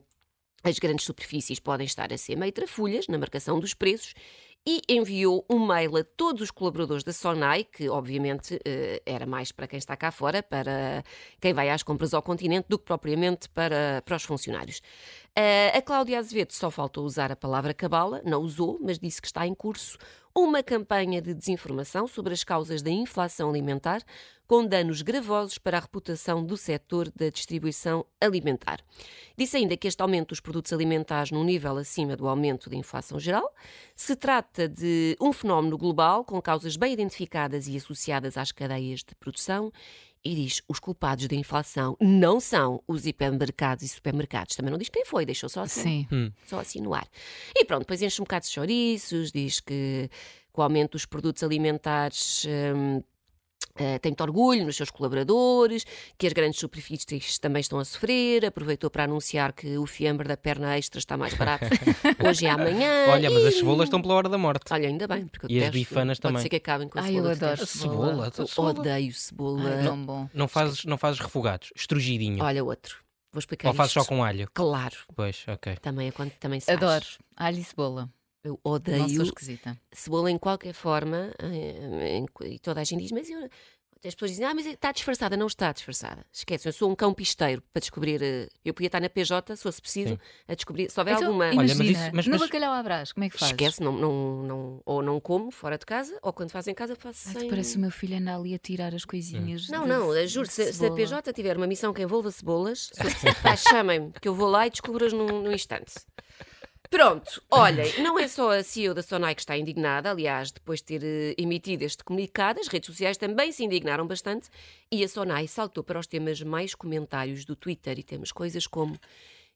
as 0.63 0.79
grandes 0.79 1.05
superfícies 1.05 1.59
podem 1.59 1.85
estar 1.85 2.11
a 2.11 2.17
ser 2.17 2.35
meio 2.35 2.51
trafulhas 2.51 3.07
na 3.07 3.17
marcação 3.17 3.59
dos 3.59 3.73
preços 3.73 4.13
e 4.69 4.81
enviou 4.89 5.45
um 5.49 5.65
mail 5.65 5.95
a 5.95 6.03
todos 6.03 6.41
os 6.41 6.51
colaboradores 6.51 7.01
da 7.01 7.13
Sonai, 7.13 7.63
que 7.63 7.87
obviamente 7.87 8.59
eh, 8.65 9.01
era 9.05 9.25
mais 9.25 9.49
para 9.49 9.65
quem 9.65 9.79
está 9.79 9.95
cá 9.95 10.11
fora, 10.11 10.43
para 10.43 11.05
quem 11.39 11.53
vai 11.53 11.69
às 11.69 11.83
compras 11.83 12.13
ao 12.13 12.21
continente, 12.21 12.65
do 12.67 12.77
que 12.77 12.83
propriamente 12.83 13.47
para, 13.47 14.03
para 14.03 14.17
os 14.17 14.23
funcionários. 14.23 14.81
Eh, 15.33 15.71
a 15.73 15.81
Cláudia 15.81 16.19
Azevedo 16.19 16.51
só 16.51 16.69
faltou 16.69 17.05
usar 17.05 17.31
a 17.31 17.35
palavra 17.37 17.73
cabala, 17.73 18.21
não 18.25 18.41
usou, 18.41 18.77
mas 18.81 18.99
disse 18.99 19.21
que 19.21 19.27
está 19.27 19.47
em 19.47 19.55
curso 19.55 19.97
uma 20.35 20.61
campanha 20.61 21.21
de 21.21 21.33
desinformação 21.33 22.05
sobre 22.05 22.33
as 22.33 22.43
causas 22.43 22.81
da 22.81 22.91
inflação 22.91 23.49
alimentar, 23.49 24.03
com 24.47 24.65
danos 24.65 25.01
gravosos 25.01 25.57
para 25.57 25.77
a 25.77 25.81
reputação 25.81 26.43
do 26.43 26.55
setor 26.55 27.11
da 27.13 27.29
distribuição 27.29 28.05
alimentar. 28.19 28.79
Disse 29.37 29.57
ainda 29.57 29.75
que 29.75 29.87
este 29.87 30.01
aumento 30.01 30.29
dos 30.29 30.39
produtos 30.39 30.71
alimentares 30.71 31.31
num 31.31 31.43
nível 31.43 31.77
acima 31.77 32.15
do 32.15 32.27
aumento 32.27 32.69
da 32.69 32.75
inflação 32.75 33.19
geral 33.19 33.53
se 33.95 34.15
trata 34.15 34.67
de 34.67 35.17
um 35.19 35.33
fenómeno 35.33 35.77
global 35.77 36.23
com 36.23 36.41
causas 36.41 36.77
bem 36.77 36.93
identificadas 36.93 37.67
e 37.67 37.75
associadas 37.75 38.37
às 38.37 38.51
cadeias 38.51 39.01
de 39.01 39.13
produção 39.15 39.71
e 40.23 40.35
diz 40.35 40.61
os 40.67 40.79
culpados 40.79 41.27
da 41.27 41.35
inflação 41.35 41.95
não 41.99 42.39
são 42.39 42.81
os 42.87 43.05
hipermercados 43.05 43.83
e 43.83 43.87
supermercados. 43.87 44.55
Também 44.55 44.71
não 44.71 44.77
diz 44.77 44.89
quem 44.89 45.05
foi, 45.05 45.25
deixou 45.25 45.49
só 45.49 45.61
assim, 45.61 45.81
Sim. 45.81 46.07
Hum. 46.11 46.31
só 46.45 46.59
assim 46.59 46.81
no 46.81 46.93
ar. 46.93 47.07
E 47.55 47.63
pronto, 47.65 47.81
depois 47.81 48.01
enche 48.01 48.21
um 48.21 48.25
bocado 48.25 48.45
de 48.45 48.51
chouriços, 48.51 49.31
diz 49.31 49.59
que 49.59 50.09
com 50.51 50.61
o 50.61 50.63
aumento 50.63 50.93
dos 50.93 51.05
produtos 51.05 51.43
alimentares 51.43 52.45
hum, 52.75 53.01
Uh, 53.79 53.99
tem 53.99 54.15
orgulho 54.19 54.65
nos 54.65 54.75
seus 54.75 54.89
colaboradores, 54.89 55.85
que 56.17 56.25
as 56.25 56.33
grandes 56.33 56.59
superfícies 56.59 57.37
também 57.37 57.59
estão 57.59 57.77
a 57.79 57.85
sofrer. 57.85 58.45
Aproveitou 58.45 58.89
para 58.89 59.03
anunciar 59.03 59.53
que 59.53 59.77
o 59.77 59.85
fiambre 59.85 60.27
da 60.27 60.35
perna 60.35 60.75
extra 60.77 60.99
está 60.99 61.15
mais 61.15 61.33
barato 61.35 61.65
hoje 62.27 62.45
e 62.45 62.47
amanhã. 62.47 63.05
Olha, 63.09 63.29
mas 63.29 63.43
e... 63.43 63.47
as 63.47 63.55
cebolas 63.55 63.85
estão 63.85 64.01
pela 64.01 64.15
hora 64.15 64.29
da 64.29 64.37
morte. 64.37 64.71
Olha, 64.71 64.87
ainda 64.87 65.07
bem. 65.07 65.27
Porque 65.27 65.53
e 65.53 65.63
as 65.63 65.69
bifanas 65.69 66.19
pode 66.19 66.33
também. 66.33 66.41
ser 66.41 66.49
que 66.49 66.55
acabem 66.55 66.87
com 66.89 66.97
a 66.97 67.01
Ai, 67.03 67.09
cebola. 67.09 67.27
eu 67.27 67.31
adoro 67.31 67.65
cebola. 67.67 68.31
Eu 68.37 68.47
cebola. 68.47 68.69
odeio 68.79 69.13
cebola. 69.13 69.69
Ai, 69.69 69.83
tão 69.83 70.05
bom. 70.05 70.29
Não 70.33 70.47
fazes, 70.47 70.85
não 70.85 70.97
fazes 70.97 71.19
refogados, 71.19 71.71
estrugidinho. 71.75 72.43
Olha 72.43 72.63
outro. 72.63 72.97
Vou 73.31 73.39
explicar 73.39 73.67
Ou 73.67 73.73
fazes 73.75 73.91
isto. 73.91 74.01
só 74.03 74.07
com 74.09 74.23
alho. 74.23 74.49
Claro. 74.53 74.95
Pois, 75.15 75.43
ok. 75.47 75.75
Também 75.81 76.07
é 76.07 76.11
quando 76.11 76.31
também 76.31 76.59
se 76.59 76.65
faz. 76.65 76.77
Adoro. 76.81 77.05
Alho 77.35 77.59
e 77.59 77.63
cebola. 77.63 78.09
Eu 78.47 78.53
Não 78.53 78.59
sou 78.63 78.73
odeio 78.75 79.23
esquisita. 79.23 79.77
cebola 79.91 80.31
em 80.31 80.37
qualquer 80.37 80.73
forma. 80.73 81.31
eh, 81.39 82.17
em- 82.17 82.25
E 82.53 82.59
toda 82.59 82.81
a 82.81 82.83
gente 82.83 83.01
diz, 83.03 83.11
mas 83.11 83.29
eu... 83.29 83.49
As 84.05 84.13
pessoas 84.13 84.29
dizem, 84.31 84.45
ah, 84.45 84.53
mas 84.53 84.67
está 84.67 84.91
disfarçada. 84.91 85.35
Não 85.35 85.47
está 85.47 85.71
disfarçada. 85.73 86.23
Esquece, 86.31 86.67
eu 86.69 86.71
sou 86.71 86.89
um 86.89 86.95
cão 86.95 87.11
pisteiro 87.15 87.63
para 87.73 87.79
descobrir. 87.79 88.21
eh, 88.21 88.47
Eu 88.63 88.71
podia 88.71 88.87
estar 88.87 89.01
na 89.01 89.09
PJ, 89.09 89.55
se 89.55 89.63
fosse 89.63 89.81
preciso, 89.81 90.11
Sim. 90.11 90.19
a 90.47 90.53
descobrir. 90.53 90.89
Se 90.91 90.99
houver 90.99 91.15
Então, 91.15 91.25
alguma. 91.29 91.45
Olha, 91.47 91.55
mas 91.55 91.71
imagina, 91.71 92.05
isso- 92.05 92.15
mas- 92.15 92.25
no 92.27 92.31
mas- 92.33 92.41
bacalhau 92.41 92.73
à 92.73 92.83
brás, 92.83 93.11
como 93.11 93.23
é 93.23 93.29
que 93.29 93.37
fazes? 93.39 93.53
Esquece, 93.53 93.81
não, 93.81 93.91
não, 93.93 94.43
não, 94.43 94.81
ou 94.85 95.01
não 95.01 95.19
como 95.19 95.49
fora 95.49 95.79
de 95.79 95.85
casa, 95.85 96.15
ou 96.21 96.31
quando 96.31 96.51
faz 96.51 96.67
em 96.67 96.75
casa 96.75 96.95
faço 96.95 97.27
Ai, 97.29 97.39
sem... 97.39 97.49
parece 97.49 97.75
o 97.75 97.79
meu 97.79 97.89
filho 97.91 98.17
anda 98.17 98.35
ali 98.35 98.53
a 98.53 98.59
tirar 98.59 98.93
as 98.93 99.03
coisinhas. 99.03 99.67
Não, 99.67 99.81
de- 99.83 99.89
não, 99.89 100.27
juro, 100.27 100.47
se, 100.47 100.71
se 100.71 100.85
a. 100.85 100.91
PJ 100.93 101.33
tiver 101.33 101.57
uma 101.57 101.67
missão 101.67 101.91
que 101.91 102.01
envolva 102.03 102.29
cebolas, 102.29 102.91
se 103.57 103.69
chamem-me, 103.69 104.11
que 104.21 104.27
eu 104.27 104.35
vou 104.35 104.47
lá 104.47 104.67
e 104.67 104.69
descubro-as 104.69 105.11
num, 105.11 105.25
num 105.41 105.51
instante. 105.51 105.93
Pronto, 106.89 107.41
olhem, 107.51 108.01
não 108.01 108.17
é 108.17 108.27
só 108.27 108.51
a 108.51 108.63
CEO 108.63 108.93
da 108.93 109.01
Sonai 109.01 109.35
que 109.35 109.41
está 109.41 109.57
indignada, 109.57 110.09
aliás, 110.09 110.51
depois 110.51 110.79
de 110.79 110.85
ter 110.85 111.03
eh, 111.03 111.35
emitido 111.37 111.83
este 111.83 112.03
comunicado, 112.03 112.59
as 112.59 112.67
redes 112.67 112.87
sociais 112.87 113.17
também 113.17 113.51
se 113.51 113.63
indignaram 113.63 114.07
bastante 114.07 114.49
e 114.91 115.03
a 115.03 115.07
Sonai 115.07 115.47
saltou 115.47 115.83
para 115.83 115.99
os 115.99 116.07
temas 116.07 116.41
mais 116.41 116.73
comentários 116.73 117.43
do 117.43 117.55
Twitter 117.55 117.99
e 117.99 118.03
temos 118.03 118.31
coisas 118.31 118.65
como 118.65 118.97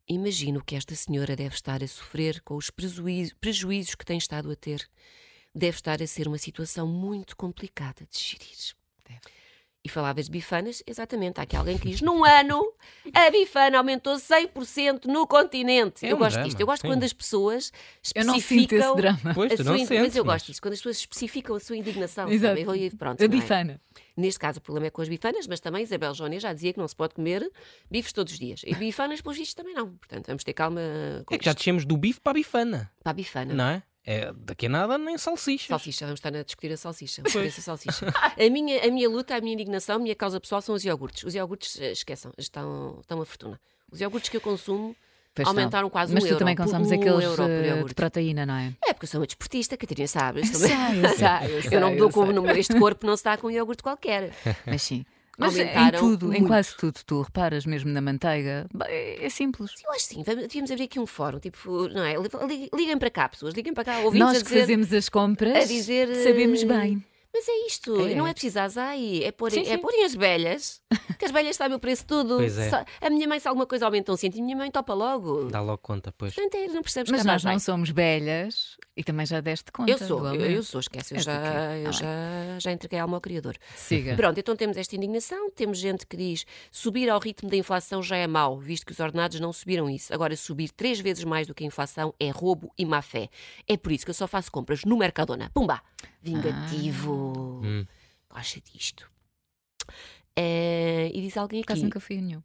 Imagino 0.08 0.64
que 0.64 0.76
esta 0.76 0.94
senhora 0.94 1.36
deve 1.36 1.56
estar 1.56 1.82
a 1.82 1.88
sofrer 1.88 2.42
com 2.42 2.56
os 2.56 2.70
prejuízos, 2.70 3.96
que 3.96 4.06
tem 4.06 4.18
estado 4.18 4.52
a 4.52 4.56
ter. 4.56 4.90
Deve 5.54 5.78
estar 5.78 6.02
a 6.02 6.08
ser 6.08 6.28
uma 6.28 6.38
situação 6.38 6.88
muito 6.88 7.38
complicada 7.38 8.06
de 8.10 8.20
gerir. 8.20 8.76
Deve. 9.08 9.41
E 9.84 9.90
falavas 9.90 10.26
de 10.26 10.32
bifanas, 10.32 10.84
exatamente. 10.86 11.40
Há 11.40 11.44
aqui 11.44 11.56
alguém 11.56 11.76
que 11.76 11.90
diz: 11.90 12.02
num 12.02 12.24
ano, 12.24 12.62
a 13.16 13.32
bifana 13.32 13.80
aumentou 13.80 14.14
100% 14.14 15.06
no 15.06 15.26
continente. 15.26 16.06
É 16.06 16.12
eu 16.12 16.16
um 16.16 16.20
gosto 16.20 16.34
drama, 16.34 16.48
disto. 16.48 16.60
Eu 16.60 16.68
gosto 16.68 16.82
sim. 16.84 16.88
quando 16.88 17.04
as 17.04 17.14
pessoas 17.14 17.72
Eu 18.14 18.24
não 18.26 18.36
sinto 18.40 18.74
especificam. 18.74 18.78
esse 18.92 18.96
drama. 18.98 19.34
Pois, 19.34 19.52
a 19.52 19.56
tu 19.58 19.64
sua 19.64 19.78
sentes, 19.80 20.00
mas 20.00 20.16
eu 20.16 20.24
gosto 20.24 20.46
disso, 20.46 20.62
quando 20.62 20.74
as 20.74 20.80
pessoas 20.80 20.98
especificam 20.98 21.56
a 21.56 21.60
sua 21.60 21.76
indignação. 21.78 22.30
Exato. 22.30 22.64
Sabe? 22.64 22.92
Pronto, 22.92 23.22
A 23.22 23.26
é? 23.26 23.28
bifana. 23.28 23.82
Neste 24.16 24.40
caso, 24.40 24.60
o 24.60 24.62
problema 24.62 24.86
é 24.86 24.90
com 24.92 25.02
as 25.02 25.10
bifanas, 25.10 25.48
mas 25.48 25.60
também 25.60 25.82
Isabel 25.82 26.14
Jónia 26.14 26.40
já 26.40 26.54
dizia 26.54 26.74
que 26.74 26.80
não 26.80 26.88
se 26.88 26.96
pode 26.96 27.16
comer 27.16 27.50
bifes 27.90 28.14
todos 28.14 28.34
os 28.34 28.38
dias. 28.40 28.62
E 28.64 28.76
bifanas, 28.76 29.20
pelos 29.20 29.36
vistos, 29.38 29.56
também 29.56 29.74
não. 29.74 29.94
Portanto, 29.96 30.28
vamos 30.28 30.44
ter 30.44 30.54
calma 30.54 30.80
com 31.26 31.34
É 31.34 31.40
que 31.40 31.46
já 31.46 31.52
isto. 31.52 31.58
descemos 31.58 31.86
do 31.86 31.98
bife 31.98 32.20
para 32.20 32.32
a 32.32 32.34
bifana, 32.36 32.92
Para 33.04 33.10
a 33.12 33.14
bifana. 33.14 33.54
não 33.56 33.66
é? 33.66 33.84
É 34.06 34.32
daqui 34.36 34.66
a 34.66 34.70
nada 34.70 34.98
nem 34.98 35.18
salsichas. 35.18 35.68
Salsicha, 35.68 36.06
vamos 36.06 36.20
estar 36.20 36.36
a 36.36 36.44
discutir 36.44 36.72
a 36.72 36.78
salsicha. 36.78 37.22
Essa 37.46 37.62
salsicha. 37.62 38.06
A 38.14 38.50
minha, 38.50 38.84
a 38.86 38.92
minha 38.92 39.08
luta, 39.10 39.36
a 39.36 39.42
minha 39.42 39.54
indignação, 39.54 39.98
a 39.98 40.00
minha 40.00 40.16
causa 40.16 40.40
pessoal 40.40 40.62
são 40.62 40.74
os 40.76 40.84
iogurtes. 40.84 41.24
Os 41.24 41.36
iogurtes, 41.36 41.80
eh, 41.80 41.92
esqueçam, 41.92 42.32
estão, 42.38 42.98
estão 43.02 43.18
uma 43.18 43.26
fortuna. 43.26 43.60
Os 43.92 44.02
iogurtes 44.02 44.30
que 44.30 44.38
eu 44.38 44.42
consumo 44.42 44.96
Pois 45.36 45.46
não. 45.46 45.52
aumentaram 45.54 45.90
quase 45.90 46.14
Mas 46.14 46.24
um 46.24 46.28
tu 46.28 46.32
euro. 46.32 46.40
também 46.40 46.56
consomes 46.56 46.90
um 46.92 46.94
aqueles 46.96 47.24
euro 47.24 47.36
por 47.38 47.50
eh, 47.50 47.84
de 47.86 47.94
proteína, 47.94 48.46
não 48.46 48.56
é? 48.56 48.74
É 48.86 48.94
porque 48.94 49.06
eu 49.06 49.10
sou 49.10 49.20
uma 49.22 49.28
desportista, 49.28 49.78
Catarina 49.78 50.08
sabe. 50.08 50.40
Eu, 50.42 50.46
sou- 50.46 50.62
eu 50.62 50.68
sei, 50.68 51.56
eu 51.56 51.62
sei. 51.62 51.78
eu 51.78 51.82
não 51.82 51.92
me 51.92 51.98
dou 51.98 52.08
eu 52.10 52.14
com 52.14 52.26
sei. 52.26 52.34
no 52.34 52.50
este 52.52 52.78
corpo, 52.78 53.06
não 53.06 53.16
se 53.16 53.24
dá 53.24 53.38
com 53.38 53.48
um 53.48 53.52
iogurte 53.52 53.84
qualquer. 53.84 54.32
Mas 54.66 54.82
sim. 54.82 55.06
Mas 55.38 55.58
em 55.58 55.92
tudo, 55.92 56.26
em 56.28 56.30
muito. 56.40 56.48
quase 56.48 56.76
tudo, 56.78 57.00
tu 57.06 57.22
reparas 57.22 57.66
mesmo 57.66 57.90
na 57.92 58.02
manteiga, 58.02 58.68
é, 58.86 59.26
é 59.26 59.30
simples. 59.30 59.72
Eu 59.84 59.92
acho 59.92 60.08
que 60.10 60.16
sim, 60.16 60.24
devíamos 60.24 60.70
abrir 60.70 60.84
aqui 60.84 61.00
um 61.00 61.08
fórum, 61.08 61.40
tipo, 61.40 61.88
não 61.90 62.04
é? 62.04 62.16
Li- 62.16 62.70
Liguem 62.74 62.98
para 62.98 63.10
cá, 63.10 63.28
pessoas, 63.30 63.54
liguem 63.54 63.74
para 63.74 63.86
cá, 63.86 64.00
ouvintes 64.00 64.20
Nós 64.20 64.38
a 64.38 64.40
que 64.40 64.46
dizer, 64.50 64.60
fazemos 64.60 64.94
as 64.94 65.10
compras 65.10 65.58
a 65.58 65.66
dizer, 65.66 66.14
sabemos 66.18 66.64
bem. 66.64 67.04
Mas 67.34 67.48
é 67.48 67.66
isto, 67.68 67.96
É. 68.08 68.14
não 68.16 68.28
é 68.28 68.34
preciso 68.34 68.60
ai, 68.78 69.24
é 69.24 69.32
porem, 69.32 69.64
Sim, 69.64 69.72
é 69.72 69.78
porem 69.78 70.04
as 70.04 70.14
velhas, 70.14 70.82
que 71.18 71.26
as 71.26 71.32
velhas 71.32 71.56
sabem 71.56 71.78
o 71.78 71.80
preço 71.80 72.02
de 72.04 72.08
tudo. 72.08 72.38
Pois 72.38 72.58
é. 72.58 72.70
Só- 72.70 72.84
a 73.00 73.10
minha 73.10 73.26
mãe, 73.28 73.40
se 73.40 73.48
alguma 73.48 73.66
coisa 73.66 73.86
aumenta 73.86 74.12
um 74.12 74.18
cêntimo, 74.18 74.44
minha 74.44 74.58
mãe 74.58 74.70
topa 74.70 74.94
logo. 74.94 75.46
Dá 75.46 75.62
logo 75.62 75.78
conta, 75.78 76.14
pois. 76.18 76.34
Portanto, 76.36 76.56
é, 76.56 76.68
não 76.68 76.82
percebes 76.82 77.10
Mas 77.10 77.22
que 77.22 77.28
nós 77.28 77.44
não 77.44 77.58
somos 77.58 77.90
velhas 77.90 78.76
e 78.98 79.04
também 79.04 79.26
já 79.26 79.40
deste 79.40 79.72
conta. 79.72 79.90
Eu 79.92 79.98
sou, 79.98 80.26
eu, 80.36 80.42
eu 80.52 80.62
sou, 80.64 80.82
esquece, 80.82 81.16
eu, 81.16 81.20
já, 81.20 81.32
quê? 81.42 81.84
eu 81.86 81.90
Ah, 81.90 81.92
já, 81.92 82.60
já 82.60 82.72
entreguei 82.74 83.00
a 83.00 83.04
alma 83.04 83.16
ao 83.18 83.22
Criador. 83.22 83.56
Siga. 83.76 84.14
Pronto, 84.16 84.38
então 84.38 84.56
temos 84.56 84.76
esta 84.76 84.94
indignação, 84.96 85.50
temos 85.52 85.78
gente 85.78 86.06
que 86.06 86.18
diz 86.18 86.46
subir 86.70 87.10
ao 87.10 87.20
ritmo 87.20 87.50
da 87.50 87.56
inflação 87.56 88.04
já 88.04 88.18
é 88.18 88.28
mau, 88.28 88.58
visto 88.60 88.86
que 88.86 88.92
os 88.92 89.00
ordenados 89.00 89.40
não 89.40 89.54
subiram 89.54 89.90
isso. 89.90 90.14
Agora, 90.14 90.36
subir 90.36 90.70
três 90.72 91.00
vezes 91.00 91.24
mais 91.24 91.48
do 91.48 91.56
que 91.56 91.64
a 91.64 91.68
inflação 91.68 92.14
é 92.20 92.30
roubo 92.30 92.72
e 92.78 92.86
má 92.86 93.02
fé. 93.02 93.30
É 93.68 93.78
por 93.78 93.92
isso 93.94 94.04
que 94.04 94.10
eu 94.12 94.16
só 94.16 94.28
faço 94.28 94.52
compras 94.52 94.84
no 94.84 94.98
Mercadona. 94.98 95.50
Pumba! 95.54 95.82
Vingativo. 96.24 97.14
Ah. 97.14 97.21
Hum. 97.64 97.86
Gosta 98.30 98.62
disto. 98.62 99.10
É, 100.36 101.12
e 101.14 101.22
diz 101.22 101.38
alguém 101.38 101.62
aqui. 101.62 101.82
nunca 101.84 102.00
fui 102.00 102.18
a 102.18 102.22
nenhum. 102.22 102.42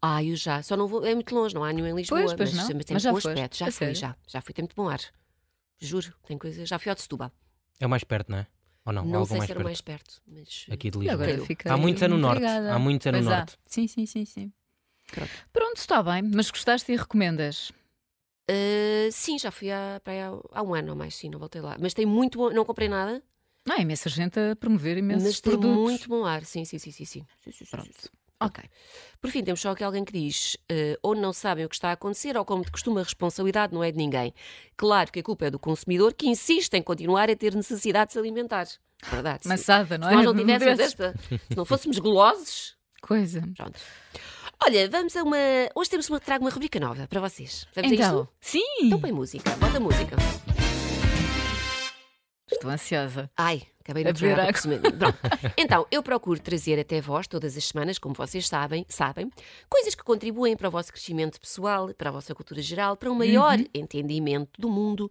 Ah, 0.00 0.22
eu 0.22 0.36
já. 0.36 0.62
Só 0.62 0.76
não 0.76 0.86
vou. 0.86 1.04
É 1.04 1.14
muito 1.14 1.34
longe, 1.34 1.54
não 1.54 1.64
há 1.64 1.72
nenhum 1.72 1.88
em 1.88 1.94
Lisboa. 1.94 2.20
Pois, 2.20 2.34
pois 2.34 2.54
mas, 2.54 2.68
não. 2.68 2.76
mas 2.76 2.84
tem 2.84 2.94
Mas 2.94 3.02
já 3.02 3.10
bom 3.10 3.16
foste? 3.16 3.28
aspecto. 3.28 3.56
Já 3.56 3.66
A 3.66 3.70
fui, 3.70 3.78
sério? 3.78 3.94
já. 3.96 4.16
Já 4.26 4.40
fui, 4.40 4.54
tem 4.54 4.62
muito 4.62 4.76
bom 4.76 4.88
ar. 4.88 5.00
Juro, 5.80 6.14
tem 6.26 6.38
coisa. 6.38 6.64
Já 6.64 6.78
fui 6.78 6.90
ao 6.90 6.94
de 6.94 7.02
Setúbal. 7.02 7.32
É 7.80 7.86
o 7.86 7.90
mais 7.90 8.04
perto, 8.04 8.30
não 8.30 8.38
é? 8.38 8.46
Ou 8.86 8.92
não? 8.92 9.04
Não 9.04 9.14
Algo 9.14 9.26
sei 9.26 9.36
mais 9.38 9.46
se 9.46 9.52
era 9.52 9.58
perto. 9.58 9.64
mais 9.64 9.80
perto, 9.80 10.22
mas. 10.26 10.66
Aqui 10.70 10.90
de 10.90 10.98
Lisboa. 10.98 11.24
agora 11.24 11.44
fiquei 11.44 11.70
Há 11.72 11.76
muitos 11.76 12.02
é 12.02 12.08
no 12.08 12.18
norte. 12.18 12.44
Há 12.44 12.78
muitos 12.78 13.06
é 13.06 13.12
no 13.12 13.18
Pois 13.18 13.26
há. 13.26 13.36
norte. 13.38 13.58
Sim, 13.66 13.86
sim, 13.88 14.06
sim, 14.06 14.24
sim. 14.24 14.52
Pronto. 15.10 15.32
Pronto, 15.52 15.76
está 15.78 16.02
bem. 16.02 16.22
Mas 16.22 16.50
gostaste 16.50 16.90
e 16.92 16.96
recomendas? 16.96 17.72
Ah, 18.48 19.08
sim, 19.10 19.38
já 19.38 19.50
fui 19.50 19.70
aí 19.70 20.20
há, 20.20 20.30
há 20.52 20.62
um 20.62 20.74
ano 20.74 20.90
ou 20.90 20.96
mais, 20.96 21.14
sim, 21.14 21.28
não 21.30 21.38
voltei 21.38 21.60
lá. 21.60 21.76
Mas 21.80 21.94
tem 21.94 22.06
muito 22.06 22.38
bom. 22.38 22.50
Não 22.50 22.64
comprei 22.64 22.88
nada, 22.88 23.22
Não, 23.66 23.76
há 23.76 23.80
imensa 23.80 24.08
gente 24.10 24.38
a 24.38 24.54
promover 24.56 24.98
imensos 24.98 25.22
mas 25.24 25.40
tem 25.40 25.52
produtos. 25.52 25.76
muito 25.82 26.08
bom 26.08 26.24
ar. 26.24 26.44
Sim, 26.44 26.64
sim, 26.64 26.78
sim, 26.78 26.90
sim. 26.90 27.04
sim. 27.04 27.24
Pronto. 27.70 27.90
Ok. 28.40 28.62
Por 29.20 29.30
fim, 29.30 29.42
temos 29.42 29.60
só 29.60 29.70
aqui 29.70 29.82
alguém 29.82 30.04
que 30.04 30.12
diz 30.12 30.56
eh, 30.68 30.98
ou 31.02 31.14
não 31.14 31.32
sabem 31.32 31.64
o 31.64 31.68
que 31.68 31.74
está 31.76 31.88
a 31.88 31.92
acontecer 31.92 32.36
ou, 32.36 32.44
como 32.44 32.62
de 32.64 32.70
costume, 32.70 33.00
a 33.00 33.02
responsabilidade 33.02 33.72
não 33.72 33.82
é 33.82 33.90
de 33.90 33.96
ninguém. 33.96 34.34
Claro 34.76 35.10
que 35.10 35.20
a 35.20 35.22
culpa 35.22 35.46
é 35.46 35.50
do 35.50 35.58
consumidor 35.58 36.12
que 36.12 36.28
insiste 36.28 36.74
em 36.74 36.82
continuar 36.82 37.30
a 37.30 37.36
ter 37.36 37.54
necessidade 37.54 38.08
de 38.08 38.12
se 38.14 38.18
alimentar. 38.18 38.66
Verdade. 39.10 39.46
Maçada, 39.48 39.96
não 39.96 40.08
Se 40.08 40.12
é? 40.12 40.16
nós 40.16 40.26
não 40.26 40.34
tivéssemos 40.36 40.80
esta, 40.80 41.14
se 41.28 41.56
não 41.56 41.64
fôssemos 41.64 41.98
golosos, 41.98 42.76
Coisa. 43.00 43.42
pronto. 43.56 43.78
Olha, 44.66 44.88
vamos 44.90 45.16
a 45.16 45.22
uma. 45.22 45.36
Hoje 45.74 45.90
temos 45.90 46.08
uma, 46.10 46.20
trago 46.20 46.44
uma 46.44 46.50
rubrica 46.50 46.78
nova 46.80 47.06
para 47.08 47.20
vocês. 47.20 47.66
Vamos 47.74 47.90
a 47.92 47.94
Então, 47.94 48.20
isto? 48.22 48.28
sim. 48.40 48.62
Então 48.82 49.00
põe 49.00 49.12
música, 49.12 49.50
bota 49.56 49.78
música. 49.80 50.16
Estou 52.64 52.70
ansiosa. 52.70 53.30
Ai, 53.36 53.62
acabei 53.80 54.04
de 54.04 54.12
beber 54.14 54.40
a. 54.40 54.46
Pronto. 54.52 55.18
Então, 55.58 55.86
eu 55.90 56.02
procuro 56.02 56.40
trazer 56.40 56.78
até 56.80 57.00
vós, 57.00 57.26
todas 57.28 57.56
as 57.56 57.64
semanas, 57.66 57.98
como 57.98 58.14
vocês 58.14 58.46
sabem, 58.48 58.86
sabem, 58.88 59.30
coisas 59.68 59.94
que 59.94 60.02
contribuem 60.02 60.56
para 60.56 60.68
o 60.68 60.70
vosso 60.70 60.90
crescimento 60.90 61.38
pessoal, 61.38 61.92
para 61.94 62.08
a 62.08 62.12
vossa 62.12 62.34
cultura 62.34 62.62
geral, 62.62 62.96
para 62.96 63.10
um 63.10 63.14
maior 63.14 63.58
Uhum. 63.58 63.66
entendimento 63.74 64.58
do 64.58 64.70
mundo, 64.70 65.10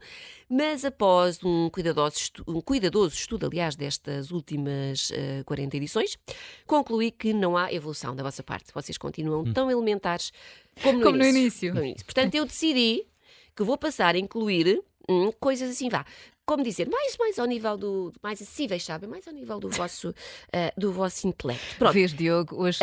mas 0.49 0.83
após 0.83 1.43
um 1.43 1.69
cuidadoso, 1.69 2.15
estu- 2.17 2.43
um 2.47 2.59
cuidadoso 2.59 3.13
estudo, 3.15 3.45
aliás, 3.45 3.75
destas 3.75 4.31
últimas 4.31 5.11
eh, 5.13 5.43
40 5.45 5.77
edições, 5.77 6.17
concluí 6.65 7.11
que 7.11 7.33
não 7.33 7.55
há 7.55 7.71
evolução 7.71 8.15
da 8.15 8.23
vossa 8.23 8.41
parte. 8.41 8.73
Vocês 8.73 8.97
continuam 8.97 9.43
tão 9.53 9.69
elementares 9.69 10.31
como 10.81 10.97
no 10.99 11.05
Como 11.05 11.17
no 11.17 11.23
início. 11.25 11.39
início. 11.39 11.69
Como 11.71 11.81
no 11.81 11.85
início. 11.87 12.05
Portanto, 12.05 12.33
eu 12.35 12.45
decidi 12.45 13.05
que 13.55 13.63
vou 13.63 13.77
passar 13.77 14.15
a 14.15 14.17
incluir 14.17 14.81
hum, 15.07 15.31
coisas 15.39 15.69
assim, 15.69 15.89
vá. 15.89 16.03
Como 16.45 16.61
dizer, 16.61 16.89
mais, 16.89 17.15
mais 17.17 17.39
ao 17.39 17.45
nível 17.45 17.77
do. 17.77 18.13
mais 18.21 18.41
acessíveis, 18.41 18.83
sabem? 18.83 19.09
Mais 19.09 19.25
ao 19.25 19.33
nível 19.33 19.61
do 19.61 19.69
vosso, 19.69 20.13
eh, 20.51 20.73
do 20.77 20.91
vosso 20.91 21.25
intelecto. 21.25 21.77
Pronto. 21.77 21.93
Vês, 21.93 22.13
Diogo, 22.13 22.61
hoje 22.61 22.79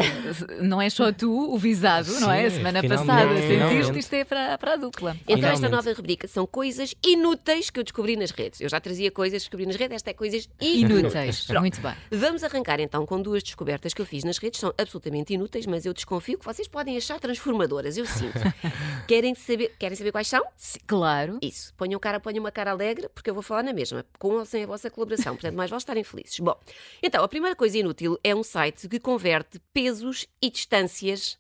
não 0.62 0.80
é 0.80 0.88
só 0.88 1.12
tu 1.12 1.30
o 1.30 1.58
visado, 1.58 2.10
não 2.20 2.32
é? 2.32 2.46
A 2.46 2.50
Sim, 2.50 2.56
semana 2.56 2.82
passada 2.82 3.36
sentiste 3.36 3.98
isto 3.98 4.14
é 4.14 4.24
para, 4.24 4.56
para 4.56 4.72
a 4.72 4.76
dupla. 4.76 5.14
Então, 5.28 5.36
esta 5.36 5.56
Finalmente. 5.56 5.70
nova 5.72 5.92
rubrica 5.92 6.26
são 6.26 6.46
coisas 6.46 6.94
inúteis 7.06 7.68
que 7.68 7.78
eu 7.78 7.84
descobri 7.84 8.16
nas 8.16 8.30
redes. 8.30 8.62
Eu 8.62 8.68
já 8.70 8.80
trazia 8.80 9.10
coisas 9.10 9.42
que 9.42 9.48
descobri 9.50 9.66
nas 9.66 9.76
redes, 9.76 9.96
esta 9.96 10.08
é 10.08 10.14
coisas 10.14 10.48
inúteis. 10.58 11.44
Inúteis. 11.44 11.48
Muito 11.60 11.80
bem. 11.82 11.94
Vamos 12.10 12.42
arrancar 12.42 12.80
então 12.80 13.04
com 13.04 13.20
duas 13.20 13.42
descobertas 13.42 13.92
que 13.92 14.00
eu 14.00 14.06
fiz 14.06 14.24
nas 14.24 14.38
redes, 14.38 14.58
são 14.58 14.72
absolutamente 14.78 15.34
inúteis, 15.34 15.66
mas 15.66 15.84
eu 15.84 15.92
desconfio 15.92 16.38
que 16.38 16.46
vocês 16.46 16.66
podem 16.66 16.96
achar 16.96 17.20
transformadoras, 17.20 17.98
eu 17.98 18.06
sinto. 18.06 18.38
querem, 19.06 19.34
saber, 19.34 19.74
querem 19.78 19.96
saber 19.96 20.12
quais 20.12 20.28
são? 20.28 20.42
Sim, 20.56 20.78
Claro. 20.86 21.38
Isso. 21.42 21.74
Ponham, 21.76 22.00
cara, 22.00 22.18
ponham 22.18 22.40
uma 22.40 22.50
cara 22.50 22.70
alegre, 22.70 23.08
porque 23.14 23.28
eu 23.28 23.34
vou 23.34 23.42
falar 23.50 23.62
na 23.64 23.72
mesma, 23.72 24.04
com 24.18 24.34
ou 24.36 24.44
sem 24.44 24.64
a 24.64 24.66
vossa 24.66 24.90
colaboração. 24.90 25.34
Portanto, 25.34 25.54
mais 25.56 25.70
vale 25.70 25.80
estarem 25.80 26.04
felizes. 26.04 26.38
Bom, 26.40 26.54
então, 27.02 27.24
a 27.24 27.28
primeira 27.28 27.56
coisa 27.56 27.78
inútil 27.78 28.18
é 28.22 28.34
um 28.34 28.42
site 28.42 28.86
que 28.88 29.00
converte 29.00 29.58
pesos 29.72 30.26
e 30.40 30.50
distâncias 30.50 31.38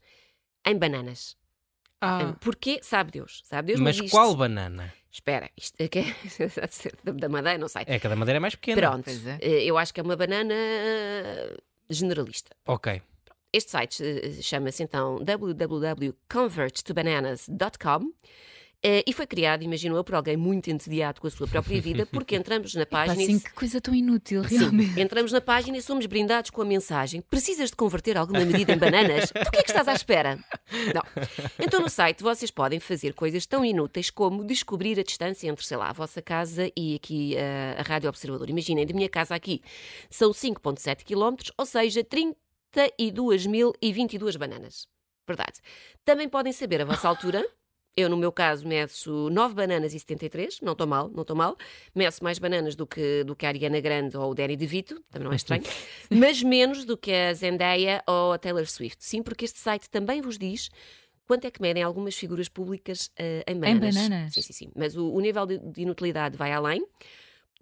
em 0.66 0.76
bananas. 0.76 1.36
Ah, 2.00 2.34
Porquê? 2.40 2.80
Sabe 2.82 3.12
Deus. 3.12 3.42
Sabe 3.44 3.68
Deus, 3.68 3.80
mas 3.80 3.96
isto- 3.96 4.10
qual 4.10 4.34
banana? 4.34 4.92
Espera, 5.12 5.50
isto 5.56 5.74
é 5.80 5.88
que 5.88 5.98
é 5.98 6.04
da 7.14 7.28
madeira, 7.28 7.58
não 7.58 7.68
sei. 7.68 7.82
É 7.86 7.98
que 7.98 8.06
a 8.06 8.10
da 8.10 8.16
madeira 8.16 8.38
é 8.38 8.40
mais 8.40 8.54
pequena. 8.54 8.80
Pronto, 8.80 9.04
Pois 9.04 9.26
é. 9.26 9.38
eh, 9.42 9.64
eu 9.64 9.76
acho 9.76 9.92
que 9.92 10.00
é 10.00 10.02
uma 10.02 10.16
banana 10.16 10.54
eh, 10.54 11.56
generalista. 11.90 12.54
Ok. 12.66 13.02
Este 13.52 13.70
site 13.72 14.02
eh, 14.04 14.30
chama-se 14.40 14.82
então 14.84 15.16
www.converttobananas.com 15.24 18.12
eh, 18.82 19.04
e 19.06 19.12
foi 19.12 19.26
criado, 19.26 19.62
imagino 19.62 19.94
eu, 19.96 20.02
por 20.02 20.14
alguém 20.14 20.36
muito 20.36 20.70
entediado 20.70 21.20
com 21.20 21.26
a 21.26 21.30
sua 21.30 21.46
própria 21.46 21.80
vida, 21.80 22.06
porque 22.06 22.34
entramos 22.34 22.74
na 22.74 22.84
Pá, 22.86 23.04
página. 23.06 23.20
e 23.20 23.24
assim, 23.24 23.38
se- 23.38 23.44
que 23.44 23.52
coisa 23.52 23.80
tão 23.80 23.94
inútil, 23.94 24.42
Sim, 24.44 24.58
realmente. 24.58 25.00
entramos 25.00 25.32
na 25.32 25.40
página 25.40 25.76
e 25.76 25.82
somos 25.82 26.06
brindados 26.06 26.50
com 26.50 26.62
a 26.62 26.64
mensagem: 26.64 27.20
precisas 27.20 27.70
de 27.70 27.76
converter 27.76 28.16
alguma 28.16 28.40
medida 28.44 28.72
em 28.72 28.78
bananas? 28.78 29.30
Do 29.44 29.50
que 29.50 29.58
é 29.58 29.62
que 29.62 29.70
estás 29.70 29.86
à 29.88 29.92
espera? 29.92 30.38
Não. 30.94 31.02
Então, 31.58 31.80
no 31.80 31.88
site, 31.90 32.22
vocês 32.22 32.50
podem 32.50 32.80
fazer 32.80 33.12
coisas 33.14 33.44
tão 33.46 33.64
inúteis 33.64 34.10
como 34.10 34.44
descobrir 34.44 34.98
a 34.98 35.02
distância 35.02 35.48
entre, 35.48 35.64
sei 35.64 35.76
lá, 35.76 35.90
a 35.90 35.92
vossa 35.92 36.22
casa 36.22 36.70
e 36.76 36.94
aqui 36.94 37.34
eh, 37.36 37.76
a 37.78 37.82
Rádio 37.82 38.08
Observador. 38.08 38.48
Imaginem, 38.48 38.86
da 38.86 38.94
minha 38.94 39.08
casa 39.08 39.34
aqui 39.34 39.60
são 40.08 40.30
5,7 40.30 41.04
km, 41.04 41.36
ou 41.58 41.66
seja, 41.66 42.02
32.022 42.74 44.36
bananas. 44.38 44.86
Verdade. 45.26 45.60
Também 46.04 46.28
podem 46.28 46.52
saber 46.52 46.80
a 46.80 46.84
vossa 46.84 47.08
altura. 47.08 47.46
Eu, 48.00 48.08
no 48.08 48.16
meu 48.16 48.32
caso, 48.32 48.66
meço 48.66 49.28
9 49.30 49.54
bananas 49.54 49.92
e 49.92 49.98
73, 50.00 50.60
não 50.62 50.72
estou 50.72 50.86
mal, 50.86 51.10
não 51.10 51.20
estou 51.20 51.36
mal. 51.36 51.56
Meço 51.94 52.24
mais 52.24 52.38
bananas 52.38 52.74
do 52.74 52.86
que, 52.86 53.22
do 53.24 53.36
que 53.36 53.44
a 53.44 53.50
Ariana 53.50 53.78
Grande 53.80 54.16
ou 54.16 54.30
o 54.30 54.34
Danny 54.34 54.56
DeVito, 54.56 55.02
também 55.10 55.26
não 55.26 55.32
é 55.32 55.36
estranho, 55.36 55.62
mas 56.10 56.42
menos 56.42 56.84
do 56.86 56.96
que 56.96 57.12
a 57.12 57.34
Zendaya 57.34 58.02
ou 58.06 58.32
a 58.32 58.38
Taylor 58.38 58.66
Swift. 58.66 59.04
Sim, 59.04 59.22
porque 59.22 59.44
este 59.44 59.58
site 59.58 59.90
também 59.90 60.22
vos 60.22 60.38
diz 60.38 60.70
quanto 61.26 61.44
é 61.44 61.50
que 61.50 61.60
medem 61.60 61.82
algumas 61.82 62.16
figuras 62.16 62.48
públicas 62.48 63.10
eh, 63.16 63.44
em 63.46 63.60
bananas. 63.60 63.94
bananas? 63.94 64.34
Sim, 64.34 64.42
sim, 64.42 64.52
sim. 64.52 64.72
Mas 64.74 64.96
o, 64.96 65.12
o 65.12 65.20
nível 65.20 65.44
de, 65.46 65.58
de 65.58 65.82
inutilidade 65.82 66.36
vai 66.36 66.52
além. 66.52 66.84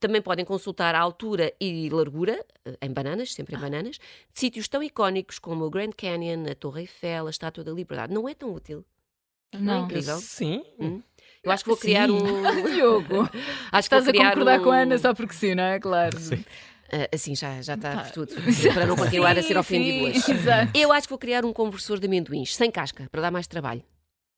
Também 0.00 0.22
podem 0.22 0.44
consultar 0.44 0.94
a 0.94 1.00
altura 1.00 1.52
e 1.60 1.90
largura, 1.90 2.46
eh, 2.64 2.78
em 2.80 2.92
bananas, 2.92 3.34
sempre 3.34 3.56
em 3.56 3.58
bananas, 3.58 3.96
de 3.98 4.40
sítios 4.40 4.68
tão 4.68 4.82
icónicos 4.82 5.38
como 5.38 5.64
o 5.64 5.70
Grand 5.70 5.90
Canyon, 5.90 6.44
a 6.50 6.54
Torre 6.54 6.82
Eiffel, 6.82 7.26
a 7.26 7.30
Estátua 7.30 7.64
da 7.64 7.72
Liberdade. 7.72 8.14
Não 8.14 8.28
é 8.28 8.34
tão 8.34 8.54
útil. 8.54 8.86
Não 9.52 9.74
é 9.74 9.78
incrível? 9.80 10.18
Sim. 10.18 10.62
Hum? 10.78 11.02
Eu 11.42 11.52
acho 11.52 11.64
que 11.64 11.70
vou 11.70 11.78
criar 11.78 12.08
Sim. 12.08 12.14
um. 12.14 12.64
Diogo, 12.74 13.22
Acho 13.72 13.88
que 13.88 13.94
estás 13.94 14.04
vou 14.04 14.10
a 14.10 14.12
criar 14.12 14.30
concordar 14.30 14.60
um... 14.60 14.64
com 14.64 14.70
a 14.70 14.76
Ana 14.78 14.98
só 14.98 15.14
porque 15.14 15.34
sim, 15.34 15.54
não 15.54 15.62
é? 15.64 15.78
Claro. 15.78 16.16
Ah, 16.90 17.08
assim 17.14 17.34
já, 17.34 17.60
já 17.62 17.74
está 17.74 18.04
por 18.04 18.10
tudo. 18.12 18.34
Para 18.74 18.86
não 18.86 18.96
continuar 18.96 19.38
a 19.38 19.42
ser 19.42 19.54
Sim, 19.54 19.58
ofendido 19.58 19.98
sim, 19.98 20.32
hoje. 20.32 20.32
Exato. 20.32 20.72
Eu 20.78 20.92
acho 20.92 21.06
que 21.06 21.10
vou 21.10 21.18
criar 21.18 21.44
um 21.44 21.52
conversor 21.52 21.98
de 21.98 22.06
amendoins, 22.06 22.54
sem 22.54 22.70
casca, 22.70 23.08
para 23.10 23.22
dar 23.22 23.30
mais 23.30 23.46
trabalho. 23.46 23.82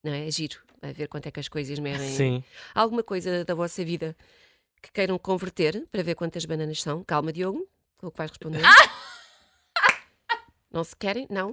Não 0.02 0.12
é? 0.12 0.26
É 0.26 0.31
giro, 0.31 0.59
a 0.83 0.93
ver 0.93 1.09
quanto 1.09 1.26
é 1.26 1.31
que 1.31 1.40
as 1.40 1.49
coisas 1.49 1.79
medem. 1.79 2.09
Sim. 2.09 2.45
Alguma 2.75 3.02
coisa 3.02 3.45
da 3.45 3.55
vossa 3.55 3.85
vida 3.85 4.17
que 4.83 4.90
queiram 4.93 5.19
converter 5.19 5.87
para 5.93 6.02
ver 6.02 6.14
quantas 6.14 6.45
bananas 6.45 6.83
são? 6.83 7.05
Calma, 7.05 7.33
Diogo, 7.33 7.67
o 8.02 8.11
que 8.11 8.19
vais 8.19 8.31
responder? 8.31 8.62
Não 10.73 10.85
se 10.85 10.95
querem? 10.97 11.26
Não? 11.29 11.49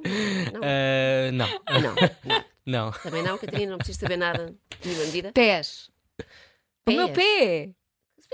Não. 0.53 0.61
Ah, 0.63 1.31
não, 1.31 1.47
Não, 1.81 1.95
não. 1.95 2.45
Não. 2.67 2.91
Também 2.91 3.23
não, 3.23 3.37
Catarina, 3.37 3.71
não 3.71 3.77
preciso 3.77 3.99
saber 3.99 4.17
nada 4.17 4.53
de 4.81 4.87
nenhuma 4.87 5.05
medida. 5.05 5.31
Pés. 5.31 5.89
O 6.87 6.91
meu 6.91 7.09
pé. 7.09 7.69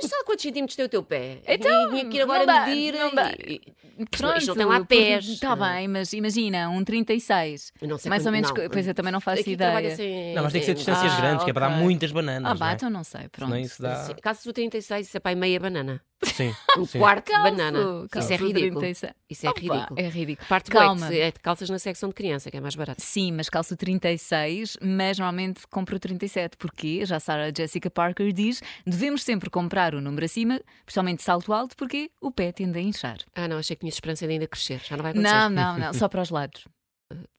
Mas 0.01 0.09
sabe 0.09 0.23
quantos 0.25 0.41
centímetros 0.41 0.75
tem 0.75 0.85
o 0.85 0.89
teu 0.89 1.03
pé? 1.03 1.39
Então, 1.47 1.89
tinha 1.91 2.09
que 2.09 2.17
ir 2.17 2.21
agora 2.21 2.39
não 2.39 2.45
dá, 2.47 2.65
medir. 2.65 2.93
não 2.95 3.13
dá. 3.13 3.31
e- 3.31 3.61
e- 3.99 4.05
Pronto, 4.07 4.37
isto 4.39 4.47
não 4.47 4.55
tem 4.55 4.65
lá 4.65 4.83
pés. 4.83 5.23
Está 5.29 5.55
bem, 5.55 5.87
mas 5.87 6.11
imagina, 6.13 6.67
um 6.67 6.83
36. 6.83 7.71
eu 7.79 7.87
não 7.87 7.99
sei 7.99 8.09
Mais 8.09 8.23
quanto- 8.23 8.25
ou 8.25 8.31
menos, 8.31 8.49
não, 8.49 8.69
pois 8.71 8.87
eu 8.87 8.93
também 8.95 9.11
não 9.11 9.21
faço 9.21 9.41
aqui 9.41 9.51
ideia. 9.51 9.69
trabalha-se 9.69 10.01
em- 10.01 10.33
Não, 10.33 10.41
mas 10.43 10.51
tem 10.51 10.61
que 10.61 10.65
ser 10.65 10.73
distâncias 10.73 11.13
Ah, 11.13 11.17
grandes, 11.21 11.43
que 11.43 11.51
é 11.51 11.53
para 11.53 11.67
dar 11.69 11.77
muitas 11.77 12.11
bananas. 12.11 12.51
Ah, 12.51 12.55
não 12.55 12.67
é? 12.67 12.73
então 12.73 12.89
não 12.89 13.03
sei. 13.03 13.29
Pronto. 13.29 13.51
Senão 13.51 13.61
isso 13.63 13.81
dá. 13.83 14.15
Calças 14.19 14.43
do 14.43 14.51
36, 14.51 15.07
isso 15.07 15.17
é 15.17 15.19
para 15.19 15.29
aí 15.29 15.35
meia 15.35 15.59
banana. 15.59 16.01
Sim. 16.25 16.53
Um 16.75 16.85
sim. 16.85 16.97
quarto 16.97 17.27
de 17.27 17.31
Calço, 17.33 17.51
banana. 17.51 18.07
calço 18.09 18.33
Isso 18.33 18.43
é 18.43 18.47
ridículo. 18.47 18.79
36. 18.79 19.13
Isso 19.29 19.45
é 19.45 19.49
Opa, 19.49 19.59
ridículo. 19.59 19.99
É 19.99 20.09
ridículo. 20.09 20.47
Parte 20.47 20.71
Calma. 20.71 21.13
É 21.13 21.31
de 21.31 21.39
calças 21.39 21.69
na 21.69 21.77
secção 21.77 22.09
de 22.09 22.15
criança, 22.15 22.49
que 22.49 22.57
é 22.57 22.61
mais 22.61 22.75
barato. 22.75 22.99
Sim, 22.99 23.31
mas 23.33 23.47
calço 23.47 23.77
36, 23.77 24.77
mas 24.81 25.19
normalmente 25.19 25.67
compro 25.69 25.99
37. 25.99 26.57
Porque, 26.57 27.05
já 27.05 27.17
a 27.17 27.19
Sarah 27.19 27.51
Jessica 27.55 27.91
Parker 27.91 28.33
diz, 28.33 28.61
devemos 28.87 29.23
sempre 29.23 29.51
comprar 29.51 29.93
o 29.93 30.01
número 30.01 30.25
acima, 30.25 30.59
principalmente 30.83 31.21
salto 31.21 31.53
alto, 31.53 31.75
porque 31.77 32.09
o 32.19 32.31
pé 32.31 32.51
tende 32.51 32.79
a 32.79 32.81
inchar. 32.81 33.17
Ah, 33.35 33.47
não, 33.47 33.57
achei 33.57 33.75
que 33.75 33.81
tinha 33.81 33.89
esperança 33.89 34.25
de 34.25 34.33
ainda 34.33 34.47
crescer. 34.47 34.81
Já 34.83 34.97
não 34.97 35.03
vai 35.03 35.11
acontecer. 35.11 35.33
Não, 35.33 35.49
não, 35.49 35.77
não, 35.77 35.93
só 35.93 36.07
para 36.09 36.21
os 36.23 36.29
lados. 36.31 36.65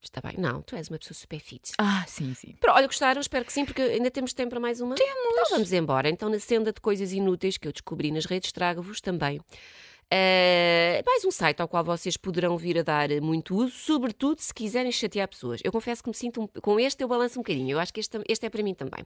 Está 0.02 0.20
bem. 0.20 0.34
Não, 0.38 0.62
tu 0.62 0.76
és 0.76 0.88
uma 0.88 0.98
pessoa 0.98 1.14
super 1.14 1.40
fit. 1.40 1.72
Ah, 1.78 2.04
sim, 2.06 2.34
sim. 2.34 2.54
Pronto, 2.60 2.76
olha, 2.76 2.86
gostaram? 2.86 3.20
Espero 3.20 3.44
que 3.44 3.52
sim, 3.52 3.64
porque 3.64 3.82
ainda 3.82 4.10
temos 4.10 4.32
tempo 4.32 4.50
para 4.50 4.60
mais 4.60 4.80
uma. 4.80 4.94
Temos! 4.94 5.14
Então 5.32 5.44
vamos 5.50 5.72
embora. 5.72 6.08
Então, 6.08 6.28
na 6.28 6.38
senda 6.38 6.72
de 6.72 6.80
coisas 6.80 7.12
inúteis 7.12 7.56
que 7.56 7.66
eu 7.66 7.72
descobri 7.72 8.10
nas 8.12 8.24
redes, 8.24 8.52
trago-vos 8.52 9.00
também. 9.00 9.40
Eh, 10.10 11.02
mais 11.06 11.24
um 11.24 11.30
site 11.30 11.60
ao 11.60 11.68
qual 11.68 11.82
vocês 11.84 12.16
poderão 12.16 12.56
vir 12.56 12.78
a 12.78 12.82
dar 12.82 13.08
muito 13.20 13.54
uso, 13.56 13.70
sobretudo 13.76 14.38
se 14.40 14.52
quiserem 14.54 14.92
chatear 14.92 15.26
pessoas. 15.28 15.60
Eu 15.64 15.72
confesso 15.72 16.02
que 16.02 16.08
me 16.08 16.14
sinto 16.14 16.42
um- 16.42 16.46
com 16.60 16.78
este 16.78 17.02
eu 17.02 17.08
balanço 17.08 17.38
um 17.38 17.42
bocadinho. 17.42 17.70
Eu 17.72 17.78
acho 17.80 17.92
que 17.92 18.00
este, 18.00 18.18
este 18.28 18.46
é 18.46 18.50
para 18.50 18.62
mim 18.62 18.74
também. 18.74 19.04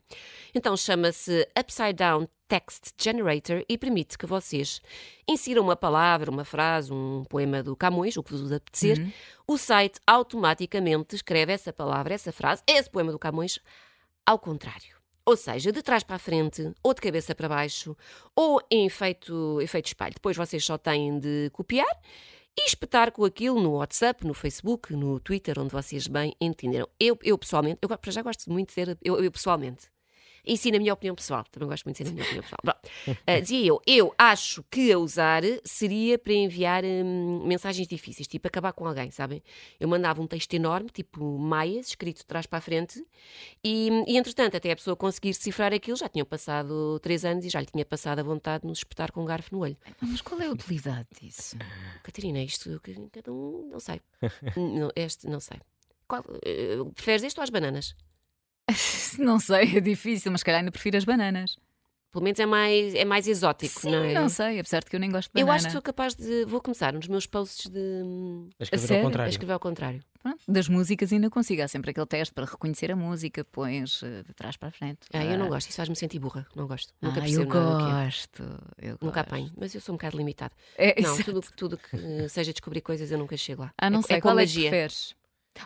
Então 0.55 0.77
chama-se 0.77 1.47
Upside 1.59 1.95
Down 1.95 2.29
Text 2.47 2.93
Generator 3.01 3.65
e 3.69 3.77
permite 3.79 4.17
que 4.19 4.27
vocês 4.27 4.81
insiram 5.29 5.63
uma 5.63 5.77
palavra, 5.77 6.31
uma 6.31 6.45
frase, 6.45 6.93
um 6.93 7.25
poema 7.29 7.63
do 7.63 7.77
Camões, 7.77 8.17
o 8.17 8.23
que 8.23 8.33
vos 8.33 8.51
apetecer. 8.53 8.99
O 9.47 9.57
site 9.59 10.01
automaticamente 10.07 11.15
escreve 11.15 11.53
essa 11.53 11.73
palavra, 11.73 12.15
essa 12.15 12.33
frase, 12.33 12.63
esse 12.67 12.89
poema 12.91 13.13
do 13.13 13.19
Camões 13.19 13.59
ao 14.27 14.39
contrário. 14.39 14.98
Ou 15.29 15.37
seja, 15.37 15.71
de 15.71 15.83
trás 15.83 16.03
para 16.03 16.17
a 16.17 16.19
frente, 16.19 16.73
ou 16.83 16.95
de 16.95 17.03
cabeça 17.03 17.35
para 17.35 17.51
baixo, 17.51 17.95
ou 18.35 18.63
em 18.71 18.87
efeito, 18.87 19.61
efeito 19.61 19.89
espelho. 19.89 20.15
Depois 20.15 20.35
vocês 20.35 20.65
só 20.65 20.79
têm 20.79 21.19
de 21.19 21.51
copiar 21.53 21.87
e 22.59 22.67
espetar 22.67 23.13
com 23.13 23.27
aquilo 23.27 23.61
no 23.61 23.73
WhatsApp, 23.73 24.27
no 24.27 24.33
Facebook, 24.33 24.91
no 24.95 25.21
Twitter, 25.21 25.59
onde 25.59 25.71
vocês 25.71 26.07
bem 26.07 26.35
entenderam. 26.41 26.89
Eu, 26.99 27.19
eu 27.23 27.37
pessoalmente, 27.37 27.79
eu 27.83 27.89
para 27.91 28.11
já 28.11 28.23
gosto 28.23 28.51
muito 28.51 28.69
de 28.69 28.73
ser, 28.73 28.97
eu, 29.05 29.23
eu 29.23 29.31
pessoalmente. 29.31 29.91
E 30.45 30.57
sim, 30.57 30.71
na 30.71 30.79
minha 30.79 30.93
opinião 30.93 31.15
pessoal. 31.15 31.45
Também 31.51 31.69
gosto 31.69 31.85
muito 31.85 31.97
de 31.97 32.05
ser 32.05 32.11
na 32.11 32.13
minha 32.13 32.25
opinião 32.25 32.43
pessoal. 32.43 33.19
Ah, 33.27 33.41
dizia 33.41 33.67
eu, 33.67 33.81
eu 33.87 34.15
acho 34.17 34.63
que 34.71 34.93
a 34.93 34.99
usar 34.99 35.43
seria 35.65 36.19
para 36.19 36.33
enviar 36.33 36.85
hum, 36.85 37.45
mensagens 37.47 37.87
difíceis, 37.87 38.27
tipo 38.27 38.47
acabar 38.47 38.73
com 38.73 38.87
alguém, 38.87 39.11
sabem? 39.11 39.43
Eu 39.79 39.89
mandava 39.89 40.21
um 40.23 40.27
texto 40.27 40.55
enorme, 40.55 40.91
tipo 40.91 41.39
maias, 41.39 41.89
escrito 41.89 42.19
de 42.19 42.27
trás 42.27 42.47
para 42.47 42.59
a 42.59 42.63
frente, 42.63 43.05
e, 43.63 43.89
e 44.07 44.17
entretanto, 44.17 44.57
até 44.57 44.73
a 44.73 44.77
pessoa 44.77 44.97
conseguir 44.97 45.31
decifrar 45.31 45.73
aquilo, 45.73 45.97
já 45.97 46.09
tinham 46.09 46.27
passado 46.27 46.99
três 47.01 47.25
anos 47.25 47.45
e 47.45 47.49
já 47.49 47.61
lhe 47.61 47.67
tinha 47.67 47.85
passado 47.85 48.19
a 48.19 48.23
vontade 48.23 48.63
de 48.63 48.69
nos 48.69 48.79
espetar 48.79 49.13
com 49.13 49.23
um 49.23 49.25
garfo 49.27 49.55
no 49.55 49.63
olho. 49.63 49.77
Mas 50.01 50.21
qual 50.21 50.41
é 50.41 50.47
a 50.47 50.51
utilidade 50.51 51.09
disso? 51.21 51.57
Catarina, 52.03 52.43
isto 52.43 52.81
que 52.81 52.95
cada 53.11 53.33
um, 53.33 53.69
não 53.71 53.81
sei. 53.81 54.01
Não, 54.57 54.91
este, 54.95 55.27
não 55.27 55.41
sei. 55.41 55.59
Qual, 56.07 56.25
eh, 56.45 56.77
preferes 56.95 57.23
este 57.23 57.39
ou 57.39 57.45
as 57.45 57.51
bananas? 57.51 57.95
Não 59.19 59.39
sei, 59.41 59.77
é 59.77 59.81
difícil, 59.81 60.31
mas 60.33 60.41
se 60.41 60.45
calhar 60.45 60.61
ainda 60.61 60.71
prefiro 60.73 60.97
as 60.97 61.05
bananas. 61.05 61.57
Pelo 62.11 62.25
menos 62.25 62.41
é 62.41 62.47
mais, 62.47 62.95
é 62.95 63.05
mais 63.05 63.29
exótico, 63.29 63.81
Sim, 63.83 63.91
não 63.91 64.03
é? 64.03 64.15
não 64.15 64.31
sei, 64.31 64.59
apesar 64.59 64.81
de 64.81 64.87
que 64.87 64.97
eu 64.97 65.01
nem 65.01 65.11
gosto 65.11 65.31
de 65.31 65.43
Eu 65.43 65.45
banana. 65.47 65.57
acho 65.57 65.67
que 65.67 65.73
sou 65.73 65.83
capaz 65.83 66.15
de. 66.15 66.47
Vou 66.47 66.59
começar 66.59 66.91
nos 66.95 67.07
meus 67.07 67.27
posts 67.27 67.71
de. 67.71 67.79
A 68.59 68.63
escrever 68.63 68.87
sério? 68.87 69.03
ao 69.03 69.07
a 69.07 69.11
contrário. 69.11 69.31
escrever 69.31 69.53
ao 69.53 69.61
contrário. 69.61 70.03
Pronto, 70.23 70.39
das 70.49 70.71
músicas 70.71 71.13
ainda 71.13 71.29
consigo. 71.29 71.61
Há 71.63 71.69
sempre 71.69 71.91
aquele 71.91 72.07
teste 72.07 72.33
para 72.33 72.47
reconhecer 72.47 72.91
a 72.91 72.97
música, 72.97 73.45
pões 73.45 74.03
eh, 74.03 74.23
de 74.27 74.33
trás 74.33 74.57
para 74.57 74.71
a 74.71 74.73
frente. 74.73 75.01
Ah, 75.13 75.23
eu 75.23 75.39
não 75.39 75.47
Ah, 75.47 75.49
gosto, 75.51 75.69
isso 75.69 75.77
faz-me 75.77 75.95
sentir 75.95 76.19
burra. 76.19 76.47
Não 76.57 76.67
gosto. 76.67 76.95
Nunca 77.01 77.21
ah, 77.23 77.29
eu 77.29 77.43
é. 77.43 77.45
gosto. 77.45 78.43
Eu 78.79 78.91
Nunca 78.93 79.05
gosto. 79.05 79.19
apanho, 79.19 79.53
mas 79.55 79.75
eu 79.75 79.81
sou 79.83 79.95
um 79.95 79.99
bocado 79.99 80.17
limitada. 80.17 80.53
É, 80.79 80.99
Não, 81.03 81.15
tudo, 81.23 81.41
tudo 81.55 81.77
que 81.77 81.95
eh, 81.95 82.27
seja 82.29 82.53
descobrir 82.55 82.81
coisas 82.81 83.11
eu 83.13 83.19
nunca 83.19 83.37
chego 83.37 83.63
lá. 83.63 83.73
Ah, 83.77 83.91
não 83.91 84.01
é, 84.01 84.03
sei, 84.03 84.17
é 84.17 84.21
qual 84.23 84.37
é 84.39 84.47
que 84.47 84.53
preferes? 84.55 85.15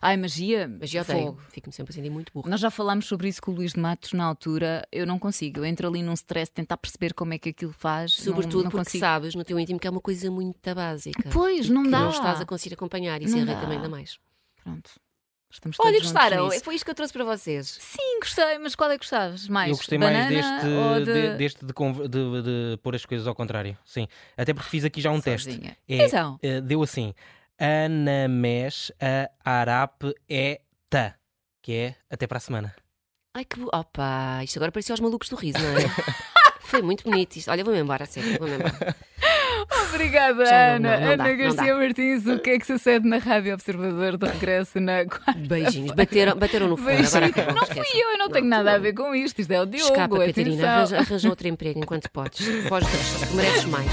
Ai, 0.00 0.16
magia? 0.16 0.66
Magia 0.68 1.00
eu 1.00 1.04
odeio. 1.04 1.26
Fogo. 1.26 1.42
Fico-me 1.50 1.72
sempre 1.72 1.92
a 1.92 1.94
sentir 1.94 2.10
muito 2.10 2.32
burra. 2.32 2.48
Nós 2.50 2.60
já 2.60 2.70
falámos 2.70 3.06
sobre 3.06 3.28
isso 3.28 3.40
com 3.42 3.50
o 3.50 3.54
Luís 3.54 3.72
de 3.72 3.80
Matos 3.80 4.12
na 4.12 4.24
altura. 4.24 4.86
Eu 4.90 5.06
não 5.06 5.18
consigo. 5.18 5.60
Eu 5.60 5.64
entro 5.64 5.86
ali 5.88 6.02
num 6.02 6.14
stress 6.14 6.50
de 6.50 6.54
tentar 6.54 6.76
perceber 6.76 7.14
como 7.14 7.34
é 7.34 7.38
que 7.38 7.50
aquilo 7.50 7.72
faz. 7.72 8.16
não- 8.18 8.24
Sobretudo 8.24 8.64
não, 8.64 8.70
porque 8.70 8.84
consigo. 8.86 9.00
sabes 9.00 9.34
no 9.34 9.44
teu 9.44 9.58
íntimo 9.58 9.78
que 9.78 9.86
é 9.86 9.90
uma 9.90 10.00
coisa 10.00 10.30
muito 10.30 10.58
básica. 10.74 11.28
Pois, 11.32 11.68
não 11.68 11.82
que 11.84 11.90
dá. 11.90 12.00
não 12.00 12.10
estás 12.10 12.40
a 12.40 12.46
conseguir 12.46 12.74
acompanhar 12.74 13.20
e 13.20 13.26
Não 13.26 13.36
isso 13.36 13.44
dá. 13.46 13.52
irrita-me 13.52 13.74
ainda 13.76 13.88
mais. 13.88 14.18
Pronto. 14.62 14.90
Estamos 15.50 15.76
Olha, 15.80 15.98
gostaram? 16.00 16.48
nisso. 16.48 16.64
Foi 16.64 16.74
isto 16.74 16.84
que 16.86 16.90
eu 16.90 16.94
trouxe 16.94 17.12
para 17.12 17.24
vocês. 17.24 17.76
Sim, 17.78 18.20
gostei, 18.20 18.56
mas 18.58 18.74
qual 18.74 18.90
é 18.90 18.94
que 18.94 19.00
gostavas 19.04 19.46
mais? 19.48 19.70
Eu 19.70 19.76
gostei 19.76 19.98
mais 19.98 20.12
Banana 20.16 20.30
deste, 20.30 20.66
ou 20.66 21.04
de... 21.04 21.12
de, 21.30 21.36
deste 21.36 21.64
de, 21.66 22.08
de- 22.08 22.42
de 22.42 22.76
pôr 22.82 22.94
as 22.94 23.04
coisas 23.04 23.26
ao 23.26 23.34
contrário. 23.34 23.76
Sim. 23.84 24.08
Até 24.34 24.54
porque 24.54 24.70
fiz 24.70 24.82
aqui 24.82 24.98
já 25.02 25.10
um 25.10 25.20
teste. 25.20 25.50
Sozinha. 25.52 25.76
É, 25.86 26.06
Então. 26.06 26.38
eh, 26.42 26.62
deu 26.62 26.82
assim: 26.82 27.12
Anamesh 27.62 28.90
a 29.00 29.30
Arap 29.44 30.02
é 30.28 30.60
ta. 30.90 31.14
Que 31.62 31.72
é 31.72 31.94
até 32.10 32.26
para 32.26 32.38
a 32.38 32.40
semana. 32.40 32.74
Ai 33.36 33.44
que. 33.44 33.60
Opa, 33.72 34.40
isto 34.42 34.58
agora 34.58 34.72
parecia 34.72 34.92
aos 34.92 35.00
malucos 35.00 35.28
do 35.28 35.36
riso, 35.36 35.58
não 35.60 35.78
é? 35.78 35.82
Foi 36.60 36.82
muito 36.82 37.04
bonito 37.04 37.36
isto. 37.36 37.50
Olha, 37.50 37.62
vou-me 37.62 37.78
embora, 37.80 38.04
a 38.04 38.06
sério, 38.06 38.36
vou-me 38.38 38.54
embora. 38.54 38.96
Obrigada, 39.92 40.44
Já 40.46 40.74
Ana. 40.76 40.78
não- 40.78 41.00
não 41.00 41.16
dá, 41.16 41.24
Ana 41.24 41.28
não 41.28 41.36
Garcia 41.36 41.74
Martins, 41.76 42.26
o 42.26 42.38
que 42.40 42.50
é 42.50 42.58
que 42.58 42.66
sucede 42.66 43.06
na 43.06 43.18
Rádio 43.18 43.52
Observador 43.54 44.16
de 44.16 44.26
regresso 44.26 44.80
na 44.80 45.04
quarta? 45.04 45.32
Beijinhos. 45.34 45.92
Bateram, 45.92 46.34
bateram 46.36 46.68
no 46.68 46.76
fundo. 46.76 46.86
Beijinhos. 46.86 47.14
Agora 47.14 47.30
acabou, 47.30 47.54
Não 47.54 47.62
esquece. 47.62 47.90
fui 47.90 48.00
eu, 48.02 48.08
eu 48.12 48.18
não, 48.18 48.26
Não, 48.26 48.32
tenho 48.32 48.46
nada 48.46 48.72
a 48.74 48.78
ver 48.78 48.92
com 48.94 49.14
isto. 49.14 49.38
Isto 49.40 49.50
é 49.52 49.60
o 49.62 49.66
Diogo. 49.66 49.92
Escapa, 49.92 50.18
Catarina. 50.18 50.50
atenção. 50.50 50.68
Arranja, 50.68 50.98
arranja 50.98 51.28
outro 51.28 51.46
emprego 51.48 51.78
enquanto 51.78 52.10
podes. 52.10 52.44
Foge, 52.68 52.86
mereces 53.36 53.64
mais. 53.66 53.86